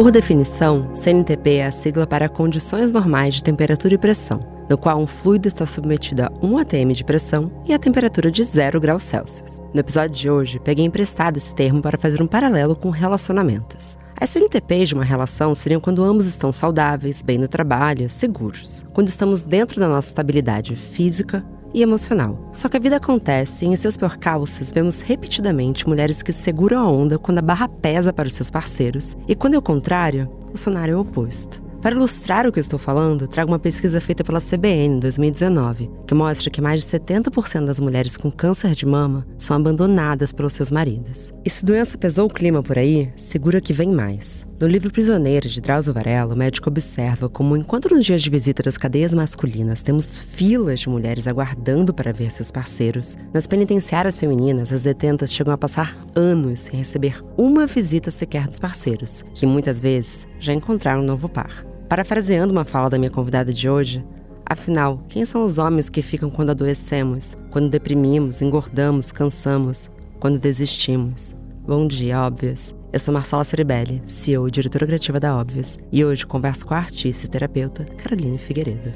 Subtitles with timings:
[0.00, 4.98] Por definição, CNTP é a sigla para condições normais de temperatura e pressão, no qual
[4.98, 9.02] um fluido está submetido a 1 atm de pressão e a temperatura de 0 graus
[9.02, 9.60] Celsius.
[9.74, 13.98] No episódio de hoje, peguei emprestado esse termo para fazer um paralelo com relacionamentos.
[14.18, 18.86] As CNTPs de uma relação seriam quando ambos estão saudáveis, bem no trabalho, seguros.
[18.94, 22.50] Quando estamos dentro da nossa estabilidade física, e emocional.
[22.52, 26.90] Só que a vida acontece e em seus percalços vemos repetidamente mulheres que seguram a
[26.90, 30.58] onda quando a barra pesa para os seus parceiros e quando é o contrário, o
[30.58, 31.62] cenário é o oposto.
[31.80, 35.90] Para ilustrar o que eu estou falando, trago uma pesquisa feita pela CBN em 2019,
[36.06, 40.52] que mostra que mais de 70% das mulheres com câncer de mama são abandonadas pelos
[40.52, 41.32] seus maridos.
[41.42, 44.49] E se doença pesou o clima por aí, segura que vem mais.
[44.60, 48.62] No livro Prisioneiro, de Drauzio Varela, o médico observa como, enquanto nos dias de visita
[48.62, 54.70] das cadeias masculinas temos filas de mulheres aguardando para ver seus parceiros, nas penitenciárias femininas,
[54.70, 59.80] as detentas chegam a passar anos sem receber uma visita sequer dos parceiros, que muitas
[59.80, 61.64] vezes já encontraram um novo par.
[61.88, 64.04] Parafraseando uma fala da minha convidada de hoje,
[64.44, 71.34] afinal, quem são os homens que ficam quando adoecemos, quando deprimimos, engordamos, cansamos, quando desistimos?
[71.66, 72.78] Bom dia, óbvias.
[72.92, 76.78] Eu sou Marcela Ceribelli, CEO e diretora criativa da Óbvias, e hoje converso com a
[76.78, 78.92] artista e terapeuta Caroline Figueiredo.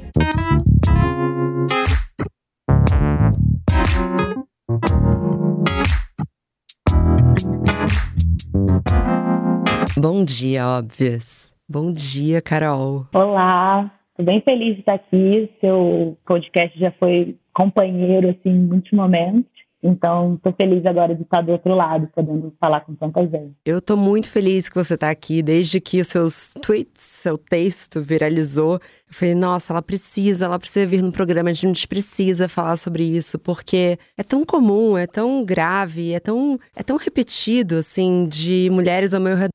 [9.97, 11.55] Bom dia, Óbvias.
[11.67, 13.07] Bom dia, Carol.
[13.13, 15.49] Olá, estou bem feliz de estar aqui.
[15.61, 19.54] Seu podcast já foi companheiro assim, em muitos momentos.
[19.87, 23.53] Então, estou feliz agora de estar do outro lado, podendo falar com tanta gente.
[23.63, 28.01] Eu estou muito feliz que você está aqui, desde que os seus tweets, seu texto
[28.01, 28.73] viralizou.
[28.75, 28.79] Eu
[29.11, 33.37] falei, nossa, ela precisa, ela precisa vir no programa, a gente precisa falar sobre isso,
[33.37, 39.13] porque é tão comum, é tão grave, é tão, é tão repetido, assim, de mulheres
[39.13, 39.49] ao meu redor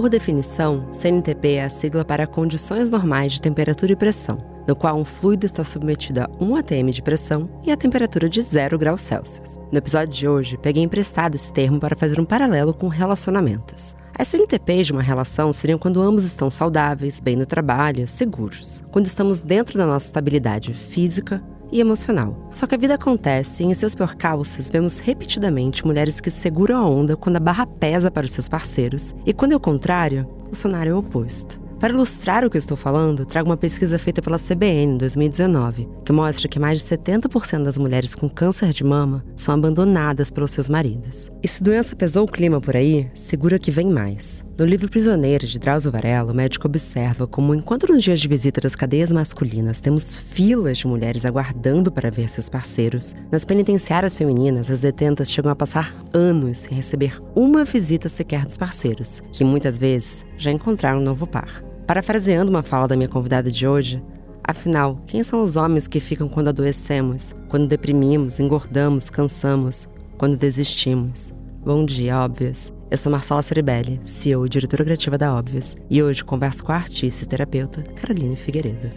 [0.00, 4.96] por definição, CNTP é a sigla para condições normais de temperatura e pressão, no qual
[4.96, 9.00] um fluido está submetido a 1 atm de pressão e a temperatura de 0 graus
[9.00, 9.58] Celsius.
[9.72, 13.96] No episódio de hoje, peguei emprestado esse termo para fazer um paralelo com relacionamentos.
[14.16, 18.84] As CNTPs de uma relação seriam quando ambos estão saudáveis, bem no trabalho, seguros.
[18.92, 22.48] Quando estamos dentro da nossa estabilidade física, e emocional.
[22.50, 26.88] Só que a vida acontece e em seus percalços vemos repetidamente mulheres que seguram a
[26.88, 30.54] onda quando a barra pesa para os seus parceiros e quando é o contrário, o
[30.54, 31.60] cenário é o oposto.
[31.78, 35.88] Para ilustrar o que eu estou falando, trago uma pesquisa feita pela CBN em 2019,
[36.04, 40.50] que mostra que mais de 70% das mulheres com câncer de mama são abandonadas pelos
[40.50, 41.30] seus maridos.
[41.40, 44.47] E se doença pesou o clima por aí, segura que vem mais.
[44.58, 48.60] No livro Prisioneiro, de Drauzio Varela, o médico observa como, enquanto nos dias de visita
[48.60, 54.68] das cadeias masculinas temos filas de mulheres aguardando para ver seus parceiros, nas penitenciárias femininas
[54.68, 59.78] as detentas chegam a passar anos sem receber uma visita sequer dos parceiros, que muitas
[59.78, 61.62] vezes já encontraram um novo par.
[61.86, 64.02] Parafraseando uma fala da minha convidada de hoje,
[64.42, 69.88] afinal, quem são os homens que ficam quando adoecemos, quando deprimimos, engordamos, cansamos,
[70.18, 71.32] quando desistimos?
[71.64, 72.76] Bom dia, óbvias.
[72.90, 76.76] Eu sou Marcela Ceribelli, CEO e diretora criativa da Óbvias, e hoje converso com a
[76.76, 78.90] artista e terapeuta Caroline Figueiredo.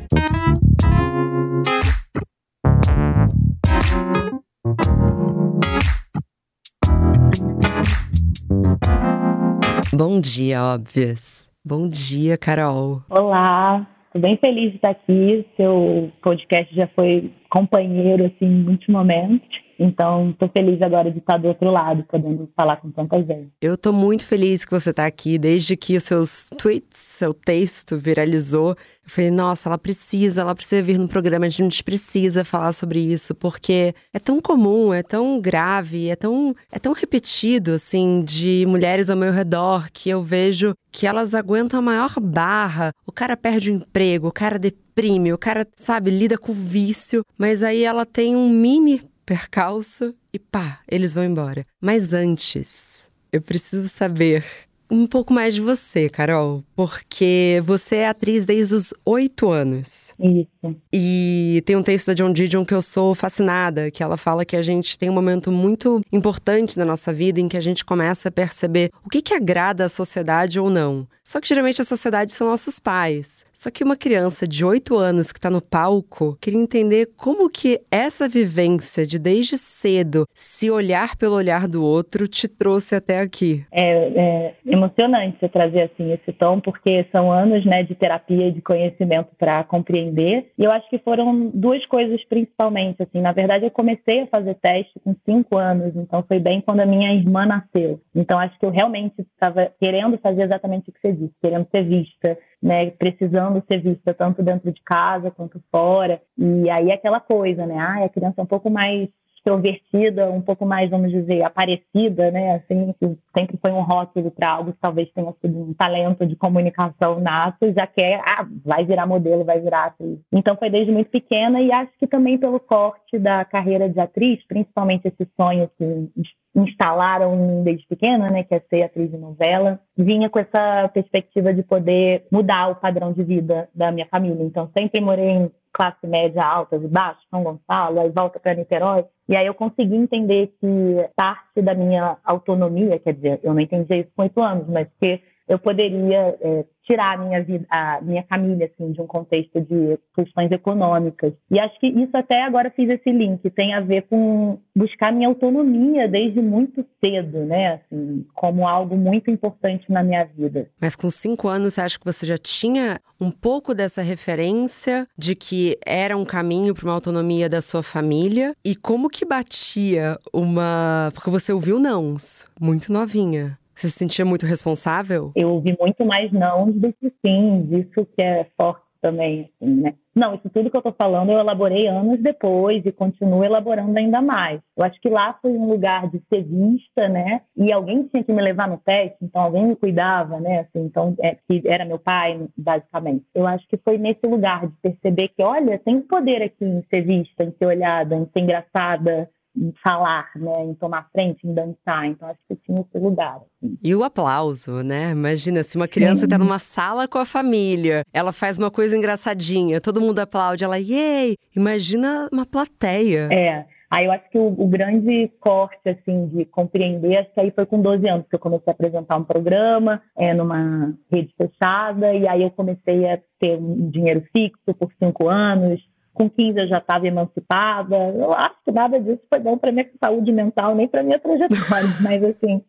[9.94, 11.52] Bom dia, óbvias.
[11.66, 13.04] Bom dia, Carol.
[13.10, 15.46] Olá, estou bem feliz de estar aqui.
[15.58, 19.50] Seu podcast já foi companheiro assim, em muitos momentos.
[19.84, 23.50] Então, estou feliz agora de estar do outro lado, podendo falar com tanta gente.
[23.60, 27.98] Eu estou muito feliz que você está aqui, desde que os seus tweets, seu texto
[27.98, 28.70] viralizou.
[28.72, 33.00] Eu falei, nossa, ela precisa, ela precisa vir no programa, a gente precisa falar sobre
[33.00, 38.64] isso, porque é tão comum, é tão grave, é tão, é tão repetido, assim, de
[38.68, 42.94] mulheres ao meu redor, que eu vejo que elas aguentam a maior barra.
[43.04, 47.64] O cara perde o emprego, o cara deprime, o cara, sabe, lida com vício, mas
[47.64, 51.66] aí ela tem um mini percalço e pá, eles vão embora.
[51.80, 54.46] Mas antes, eu preciso saber
[54.90, 60.16] um pouco mais de você, Carol, porque você é atriz desde os oito anos.
[60.20, 60.76] Isso.
[60.92, 64.56] E tem um texto da John Didion que eu sou fascinada, que ela fala que
[64.56, 68.30] a gente tem um momento muito importante na nossa vida em que a gente começa
[68.30, 71.08] a perceber o que, que agrada à sociedade ou não.
[71.24, 73.46] Só que geralmente a sociedade são nossos pais.
[73.54, 77.80] Só que uma criança de 8 anos que está no palco queria entender como que
[77.92, 83.64] essa vivência de desde cedo se olhar pelo olhar do outro te trouxe até aqui.
[83.72, 88.52] É, é emocionante você trazer assim esse tom, porque são anos né, de terapia e
[88.52, 90.52] de conhecimento para compreender.
[90.58, 93.04] E eu acho que foram duas coisas principalmente.
[93.04, 96.80] Assim, na verdade, eu comecei a fazer teste com cinco anos, então foi bem quando
[96.80, 98.00] a minha irmã nasceu.
[98.16, 101.84] Então acho que eu realmente estava querendo fazer exatamente o que você disse, querendo ser
[101.84, 106.22] vista, né, precisando ser vista tanto dentro de casa quanto fora.
[106.38, 107.78] E aí aquela coisa, né?
[107.78, 109.10] Ah, a criança é um pouco mais
[109.42, 112.56] extrovertida, um pouco mais, vamos dizer, aparecida, né?
[112.56, 112.94] Assim,
[113.36, 117.74] sempre foi um rótulo para algo que talvez tenha sido um talento de comunicação nato,
[117.74, 120.20] já quer, ah, vai virar modelo, vai virar atriz.
[120.32, 124.46] Então foi desde muito pequena e acho que também pelo corte da carreira de atriz,
[124.48, 126.10] principalmente esse sonho que
[126.56, 131.64] instalaram desde pequena, né, que é ser atriz de novela, vinha com essa perspectiva de
[131.64, 134.44] poder mudar o padrão de vida da minha família.
[134.44, 139.06] Então sempre morei em classe média alta e baixa, São Gonçalo, aí volta para Niterói.
[139.30, 143.98] E aí eu consegui entender que parte da minha autonomia, quer dizer, eu não entendia
[143.98, 145.22] isso com oito anos, mas que
[145.52, 150.00] eu poderia é, tirar a minha vida, a minha família, assim, de um contexto de
[150.16, 151.34] questões econômicas.
[151.52, 155.28] E acho que isso até agora fiz esse link, tem a ver com buscar minha
[155.28, 160.70] autonomia desde muito cedo, né, assim, como algo muito importante na minha vida.
[160.80, 165.36] Mas com cinco anos, você acha que você já tinha um pouco dessa referência de
[165.36, 168.54] que era um caminho para uma autonomia da sua família?
[168.64, 171.10] E como que batia uma...
[171.14, 173.60] Porque você ouviu nãos, muito novinha.
[173.82, 175.32] Você se sentia muito responsável?
[175.36, 179.96] Eu ouvi muito mais não do que sim, isso que é forte também, assim, né?
[180.14, 184.22] Não, isso tudo que eu tô falando eu elaborei anos depois e continuo elaborando ainda
[184.22, 184.62] mais.
[184.78, 187.42] Eu acho que lá foi um lugar de ser vista, né?
[187.58, 190.60] E alguém tinha que me levar no teste, então alguém me cuidava, né?
[190.60, 193.26] Assim, então, é, que era meu pai, basicamente.
[193.34, 197.02] Eu acho que foi nesse lugar de perceber que, olha, tem poder aqui em ser
[197.02, 202.06] vista, em ser olhada, em ser engraçada, em falar, né, em tomar frente, em dançar.
[202.06, 203.38] Então acho que tinha esse lugar.
[203.38, 203.78] Assim.
[203.84, 205.12] E o aplauso, né?
[205.12, 209.82] Imagina se uma criança está numa sala com a família, ela faz uma coisa engraçadinha,
[209.82, 211.36] todo mundo aplaude, ela, yay!
[211.56, 213.30] Imagina uma plateia.
[213.32, 213.66] É.
[213.92, 217.66] Aí eu acho que o, o, grande corte, assim, de compreender, acho que aí foi
[217.66, 222.26] com 12 anos que eu comecei a apresentar um programa é, numa rede fechada, e
[222.26, 225.82] aí eu comecei a ter um dinheiro fixo por cinco anos,
[226.14, 227.96] com 15 eu já estava emancipada.
[227.96, 231.90] Eu acho que nada disso foi bom para minha saúde mental, nem para minha trajetória,
[232.02, 232.62] mas assim.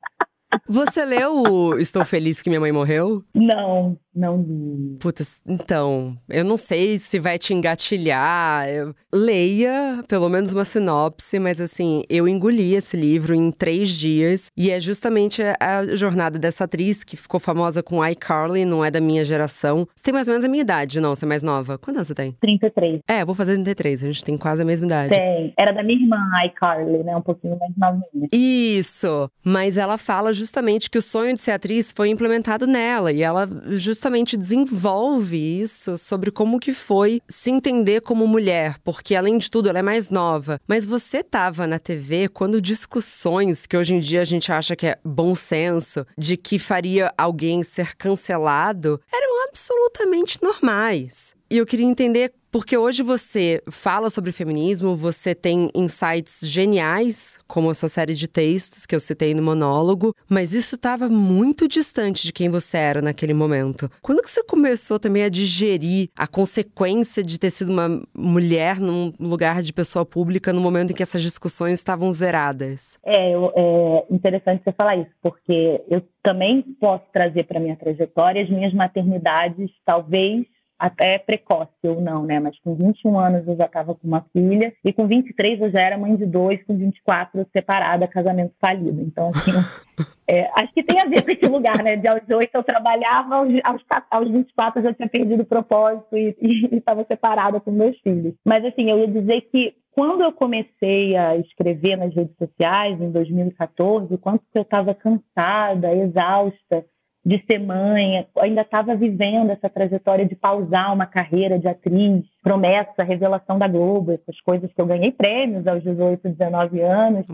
[0.68, 3.22] Você leu Estou Feliz que Minha Mãe Morreu?
[3.34, 4.96] Não, não li.
[5.00, 8.68] Putz, então, eu não sei se vai te engatilhar.
[8.68, 8.94] Eu...
[9.12, 14.50] Leia pelo menos uma sinopse, mas assim, eu engoli esse livro em três dias.
[14.56, 19.00] E é justamente a jornada dessa atriz que ficou famosa com iCarly, não é da
[19.00, 19.86] minha geração.
[19.94, 21.14] Você tem mais ou menos a minha idade, não?
[21.14, 21.78] Você é mais nova?
[21.78, 22.32] Quantos anos você tem?
[22.40, 23.00] 33.
[23.08, 25.10] É, vou fazer 33, a gente tem quase a mesma idade.
[25.10, 25.52] Tem.
[25.58, 27.16] Era da minha irmã, iCarly, né?
[27.16, 28.28] Um pouquinho mais novinha.
[28.32, 29.30] Isso!
[29.44, 33.12] Mas ela fala justamente que o sonho de ser atriz foi implementado nela.
[33.12, 39.14] E ela justamente justamente desenvolve isso sobre como que foi se entender como mulher, porque
[39.14, 40.60] além de tudo ela é mais nova.
[40.66, 44.88] Mas você estava na TV quando discussões que hoje em dia a gente acha que
[44.88, 51.36] é bom senso de que faria alguém ser cancelado eram absolutamente normais.
[51.48, 57.70] E eu queria entender porque hoje você fala sobre feminismo, você tem insights geniais, como
[57.70, 62.24] a sua série de textos que eu citei no monólogo, mas isso estava muito distante
[62.24, 63.90] de quem você era naquele momento.
[64.02, 69.14] Quando que você começou também a digerir a consequência de ter sido uma mulher num
[69.18, 72.98] lugar de pessoa pública no momento em que essas discussões estavam zeradas?
[73.02, 78.50] É, é interessante você falar isso, porque eu também posso trazer para minha trajetória as
[78.50, 80.44] minhas maternidades, talvez
[80.82, 82.40] até precoce ou não, né?
[82.40, 85.80] Mas com 21 anos eu já estava com uma filha e com 23 eu já
[85.80, 89.00] era mãe de dois, com 24 separada, casamento falido.
[89.00, 89.52] Então, assim,
[90.26, 91.94] é, acho que tem a ver com esse lugar, né?
[91.94, 96.18] De aos 8 eu trabalhava, aos, aos, aos 24 eu já tinha perdido o propósito
[96.18, 96.34] e
[96.72, 98.34] estava separada com meus filhos.
[98.44, 103.12] Mas, assim, eu ia dizer que quando eu comecei a escrever nas redes sociais, em
[103.12, 106.84] 2014, quanto eu estava cansada, exausta,
[107.24, 113.04] de ser mãe, ainda estava vivendo essa trajetória de pausar uma carreira de atriz, promessa,
[113.04, 117.24] revelação da Globo, essas coisas que eu ganhei prêmios aos 18, 19 anos,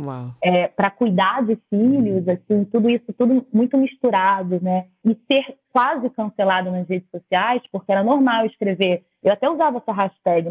[0.43, 4.85] é, para cuidar de filhos, assim, tudo isso, tudo muito misturado, né?
[5.03, 9.05] E ser quase cancelado nas redes sociais, porque era normal escrever.
[9.23, 10.49] Eu até usava essa hashtag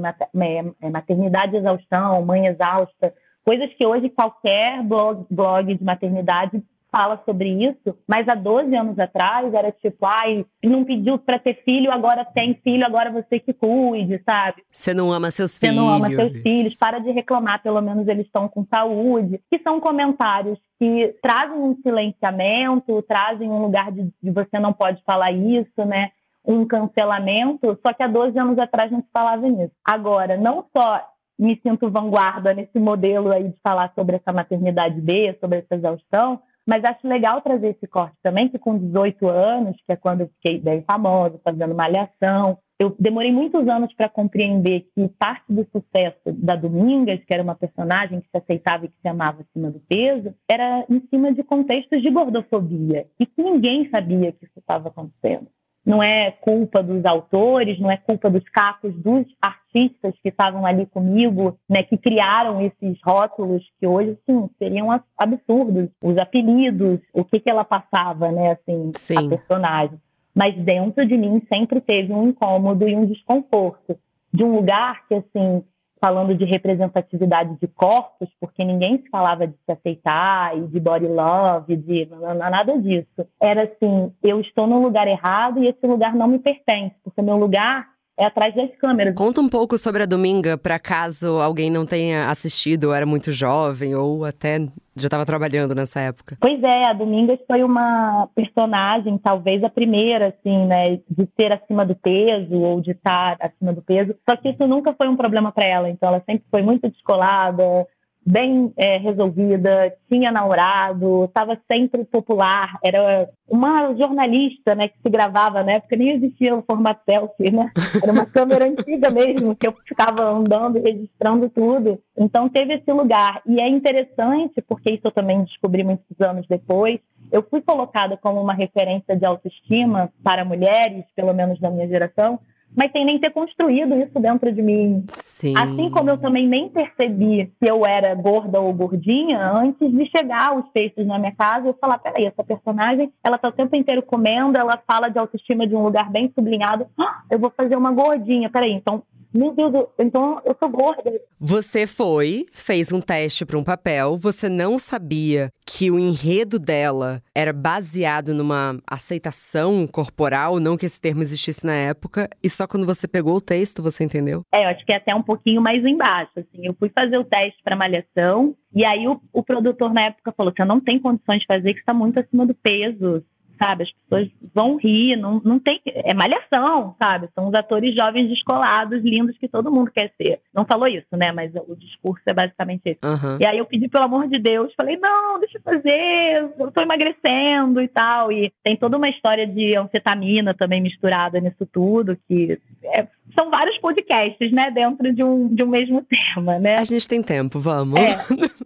[0.81, 3.13] é, maternidade exaustão, mãe exausta,
[3.45, 6.61] coisas que hoje qualquer blog, blog de maternidade
[6.97, 11.61] fala sobre isso, mas há 12 anos atrás era tipo, ai, não pediu para ter
[11.63, 14.63] filho, agora tem filho, agora você que cuide, sabe?
[14.71, 15.75] Você não ama seus filhos.
[15.75, 19.39] Você não ama seus filhos, para de reclamar, pelo menos eles estão com saúde.
[19.51, 25.03] Que são comentários que trazem um silenciamento, trazem um lugar de, de você não pode
[25.03, 26.09] falar isso, né?
[26.49, 29.73] um cancelamento, só que há 12 anos atrás não se falava nisso.
[29.85, 31.05] Agora, não só
[31.37, 36.41] me sinto vanguarda nesse modelo aí de falar sobre essa maternidade B, sobre essa exaustão,
[36.67, 40.27] mas acho legal trazer esse corte também, que com 18 anos, que é quando eu
[40.27, 46.19] fiquei bem famosa, fazendo malhação, eu demorei muitos anos para compreender que parte do sucesso
[46.27, 49.79] da Domingas, que era uma personagem que se aceitava e que se amava acima do
[49.79, 53.07] peso, era em cima de contextos de gordofobia.
[53.19, 55.47] E que ninguém sabia que isso estava acontecendo
[55.87, 60.85] não é culpa dos autores, não é culpa dos cacos dos artistas que estavam ali
[60.85, 65.87] comigo, né, que criaram esses rótulos que hoje, sim, seriam absurdos.
[66.03, 69.15] Os apelidos, o que, que ela passava, né, assim, sim.
[69.17, 69.97] a personagem.
[70.35, 73.97] Mas dentro de mim sempre teve um incômodo e um desconforto.
[74.33, 75.63] De um lugar que, assim,
[75.99, 81.07] falando de representatividade de corpos, porque ninguém se falava de se aceitar e de body
[81.07, 83.27] love, de nada disso.
[83.41, 87.37] Era assim, eu estou no lugar errado e esse lugar não me pertence, porque meu
[87.37, 89.13] lugar é atrás das câmeras.
[89.15, 93.31] Conta um pouco sobre a Dominga, para caso alguém não tenha assistido, ou era muito
[93.31, 94.59] jovem, ou até
[94.95, 96.37] já estava trabalhando nessa época.
[96.41, 101.85] Pois é, a Domingas foi uma personagem, talvez a primeira, assim, né, de ser acima
[101.85, 104.15] do peso, ou de estar acima do peso.
[104.27, 107.85] Só que isso nunca foi um problema para ela, então ela sempre foi muito descolada,
[108.27, 115.63] bem é, resolvida, tinha namorado, estava sempre popular, era uma jornalista, né, que se gravava
[115.63, 117.71] na época, nem existia o formato selfie, né?
[118.03, 121.99] Era uma câmera antiga mesmo, que eu ficava andando e registrando tudo.
[122.17, 123.41] Então teve esse lugar.
[123.45, 126.99] E é interessante, porque isso eu também descobri muitos anos depois,
[127.31, 132.39] eu fui colocada como uma referência de autoestima para mulheres, pelo menos da minha geração,
[132.75, 135.05] mas sem nem ter construído isso dentro de mim.
[135.09, 135.53] Sim.
[135.57, 140.55] Assim como eu também nem percebi se eu era gorda ou gordinha antes de chegar
[140.57, 144.01] os textos na minha casa e falar, peraí, essa personagem, ela tá o tempo inteiro
[144.01, 147.91] comendo, ela fala de autoestima de um lugar bem sublinhado, ah, eu vou fazer uma
[147.91, 149.03] gordinha, peraí, então
[149.37, 151.11] meu Deus, então eu sou gorda.
[151.39, 157.21] Você foi, fez um teste para um papel, você não sabia que o enredo dela
[157.35, 162.85] era baseado numa aceitação corporal, não que esse termo existisse na época, e só quando
[162.85, 164.41] você pegou o texto você entendeu?
[164.51, 166.65] É, eu acho que é até um pouquinho mais embaixo, assim.
[166.65, 170.53] Eu fui fazer o teste para malhação, e aí o, o produtor na época falou:
[170.55, 173.23] você não tem condições de fazer, que está muito acima do peso
[173.57, 173.83] sabe?
[173.83, 175.81] As pessoas vão rir, não, não tem.
[175.85, 177.29] É malhação, sabe?
[177.33, 180.39] São os atores jovens descolados, lindos, que todo mundo quer ser.
[180.53, 181.31] Não falou isso, né?
[181.31, 182.99] Mas o discurso é basicamente esse.
[183.03, 183.37] Uhum.
[183.39, 186.81] E aí eu pedi, pelo amor de Deus, falei, não, deixa eu fazer, eu tô
[186.81, 188.31] emagrecendo e tal.
[188.31, 193.77] E tem toda uma história de anfetamina também misturada nisso tudo, que é, são vários
[193.79, 196.03] podcasts, né, dentro de um, de um mesmo
[196.35, 196.75] tema, né?
[196.75, 197.99] A gente tem tempo, vamos.
[197.99, 198.17] É.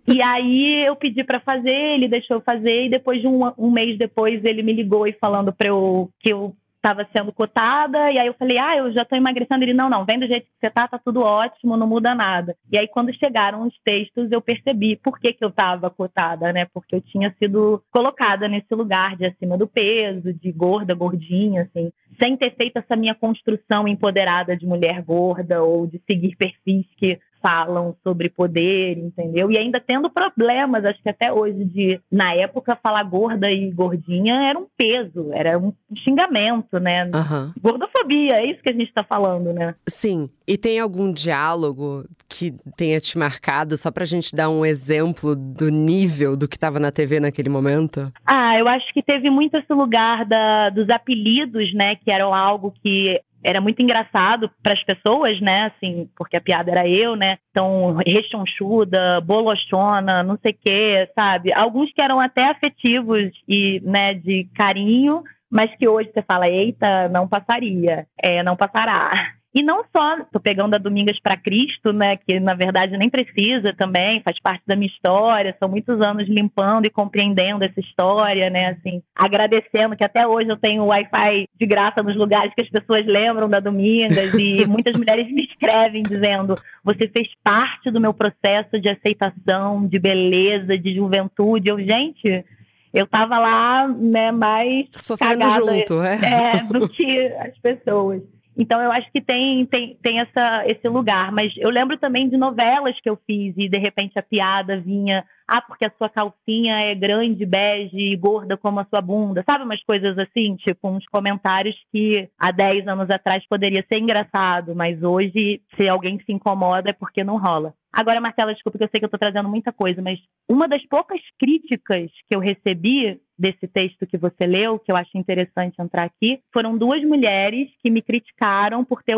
[0.07, 3.97] E aí eu pedi para fazer, ele deixou fazer, e depois de um, um mês
[3.97, 8.25] depois ele me ligou e falando para eu que eu estava sendo cotada, e aí
[8.25, 9.63] eu falei, ah, eu já estou emagrecendo.
[9.63, 12.55] Ele, não, não, vem do jeito que você tá, tá tudo ótimo, não muda nada.
[12.71, 16.65] E aí, quando chegaram os textos, eu percebi por que, que eu estava cotada, né?
[16.73, 21.91] Porque eu tinha sido colocada nesse lugar de acima do peso, de gorda, gordinha, assim,
[22.21, 27.19] sem ter feito essa minha construção empoderada de mulher gorda ou de seguir perfis que
[27.41, 29.51] falam sobre poder, entendeu?
[29.51, 34.33] E ainda tendo problemas, acho que até hoje, de, na época, falar gorda e gordinha
[34.49, 37.05] era um peso, era um xingamento, né?
[37.05, 37.53] Uhum.
[37.61, 39.75] Gordofobia, é isso que a gente está falando, né?
[39.87, 40.29] Sim.
[40.47, 45.69] E tem algum diálogo que tenha te marcado, só pra gente dar um exemplo do
[45.69, 48.11] nível do que estava na TV naquele momento?
[48.25, 51.95] Ah, eu acho que teve muito esse lugar da, dos apelidos, né?
[51.95, 55.65] Que eram algo que era muito engraçado para as pessoas, né?
[55.65, 57.37] Assim, porque a piada era eu, né?
[57.51, 61.53] Então, rechonchuda, bolochona, não sei o quê, sabe?
[61.53, 67.09] Alguns que eram até afetivos e, né, de carinho, mas que hoje você fala, eita,
[67.09, 69.11] não passaria, é, não passará.
[69.53, 73.73] E não só, tô pegando a Domingas para Cristo, né, que na verdade nem precisa
[73.77, 78.77] também, faz parte da minha história, são muitos anos limpando e compreendendo essa história, né,
[78.77, 83.05] assim, agradecendo que até hoje eu tenho Wi-Fi de graça nos lugares que as pessoas
[83.05, 88.79] lembram da Domingas e muitas mulheres me escrevem dizendo: "Você fez parte do meu processo
[88.79, 91.69] de aceitação, de beleza, de juventude".
[91.69, 92.45] Eu, gente,
[92.93, 96.19] eu tava lá, né, mais sofrendo junto, é?
[96.23, 98.21] é, do que as pessoas.
[98.61, 101.31] Então eu acho que tem, tem, tem essa, esse lugar.
[101.31, 105.25] Mas eu lembro também de novelas que eu fiz e de repente a piada vinha,
[105.47, 109.43] ah, porque a sua calcinha é grande, bege e gorda como a sua bunda.
[109.49, 114.75] Sabe umas coisas assim, tipo uns comentários que há 10 anos atrás poderia ser engraçado,
[114.75, 117.73] mas hoje, se alguém se incomoda, é porque não rola.
[117.91, 120.85] Agora, Marcela, desculpa que eu sei que eu estou trazendo muita coisa, mas uma das
[120.85, 126.03] poucas críticas que eu recebi desse texto que você leu, que eu acho interessante entrar
[126.03, 129.17] aqui, foram duas mulheres que me criticaram por, ter,